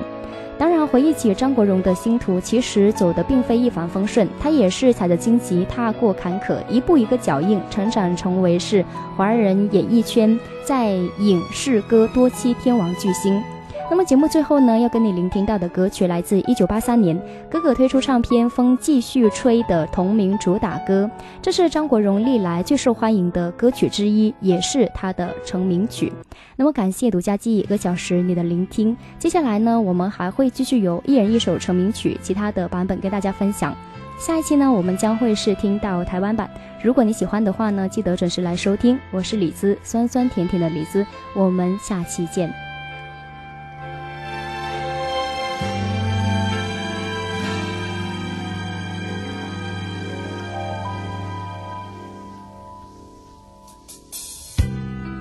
[0.58, 8.84] 当然，回忆起张国荣的星途，其实走的并非一帆风顺，他也是踩着荆棘，踏过坎坷，一步一个脚印，成长成为是
[9.16, 13.42] 华人演艺圈在影视歌多栖天王巨星。
[13.88, 17.18] 那么节目最后呢，要跟你聆听到的歌曲来自一九八三年
[17.50, 21.10] 哥哥推出唱片《风继续吹》的同名主打歌，
[21.40, 26.12] 这是张国荣历来最受欢迎的歌曲之一，也是他的成名曲。
[26.56, 33.74] 那么感谢独家记忆一个小时你的聆听，接下来呢，我们还会继续由一人一首成名曲，其他的版本跟大家分享。
[34.18, 36.50] 下一期呢，我们将会是听到台湾版。
[36.82, 38.98] 如果你喜欢的话呢，记得准时来收听。
[39.12, 41.06] 我是李子，酸酸甜甜的李子，
[41.36, 42.65] 我们下期见。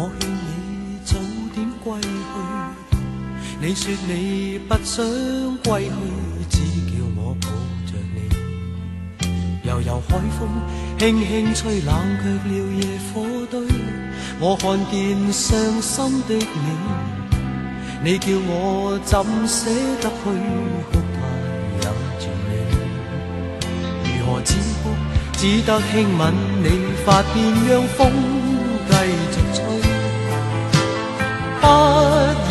[0.00, 0.30] 我劝？
[0.30, 1.18] 你早
[1.54, 2.08] 点归去，
[3.60, 5.04] 你说你不想
[5.58, 5.92] 归去，
[6.48, 6.56] 只
[6.90, 7.48] 叫我抱
[7.84, 8.16] 着你。
[9.68, 10.48] 悠悠海风
[10.98, 12.80] 轻轻吹，冷却了夜
[13.12, 13.14] 火
[13.50, 13.60] 堆。
[14.40, 16.68] 我看见伤心的你，
[18.02, 19.68] 你叫我怎舍
[20.00, 20.24] 得去
[20.90, 21.20] 哭太
[21.76, 21.84] 也
[22.18, 22.50] 绝美。
[24.06, 24.88] 如何止哭？
[25.36, 26.32] 只得轻吻
[26.62, 26.66] 你
[27.04, 27.36] 发边，
[27.68, 28.10] 让风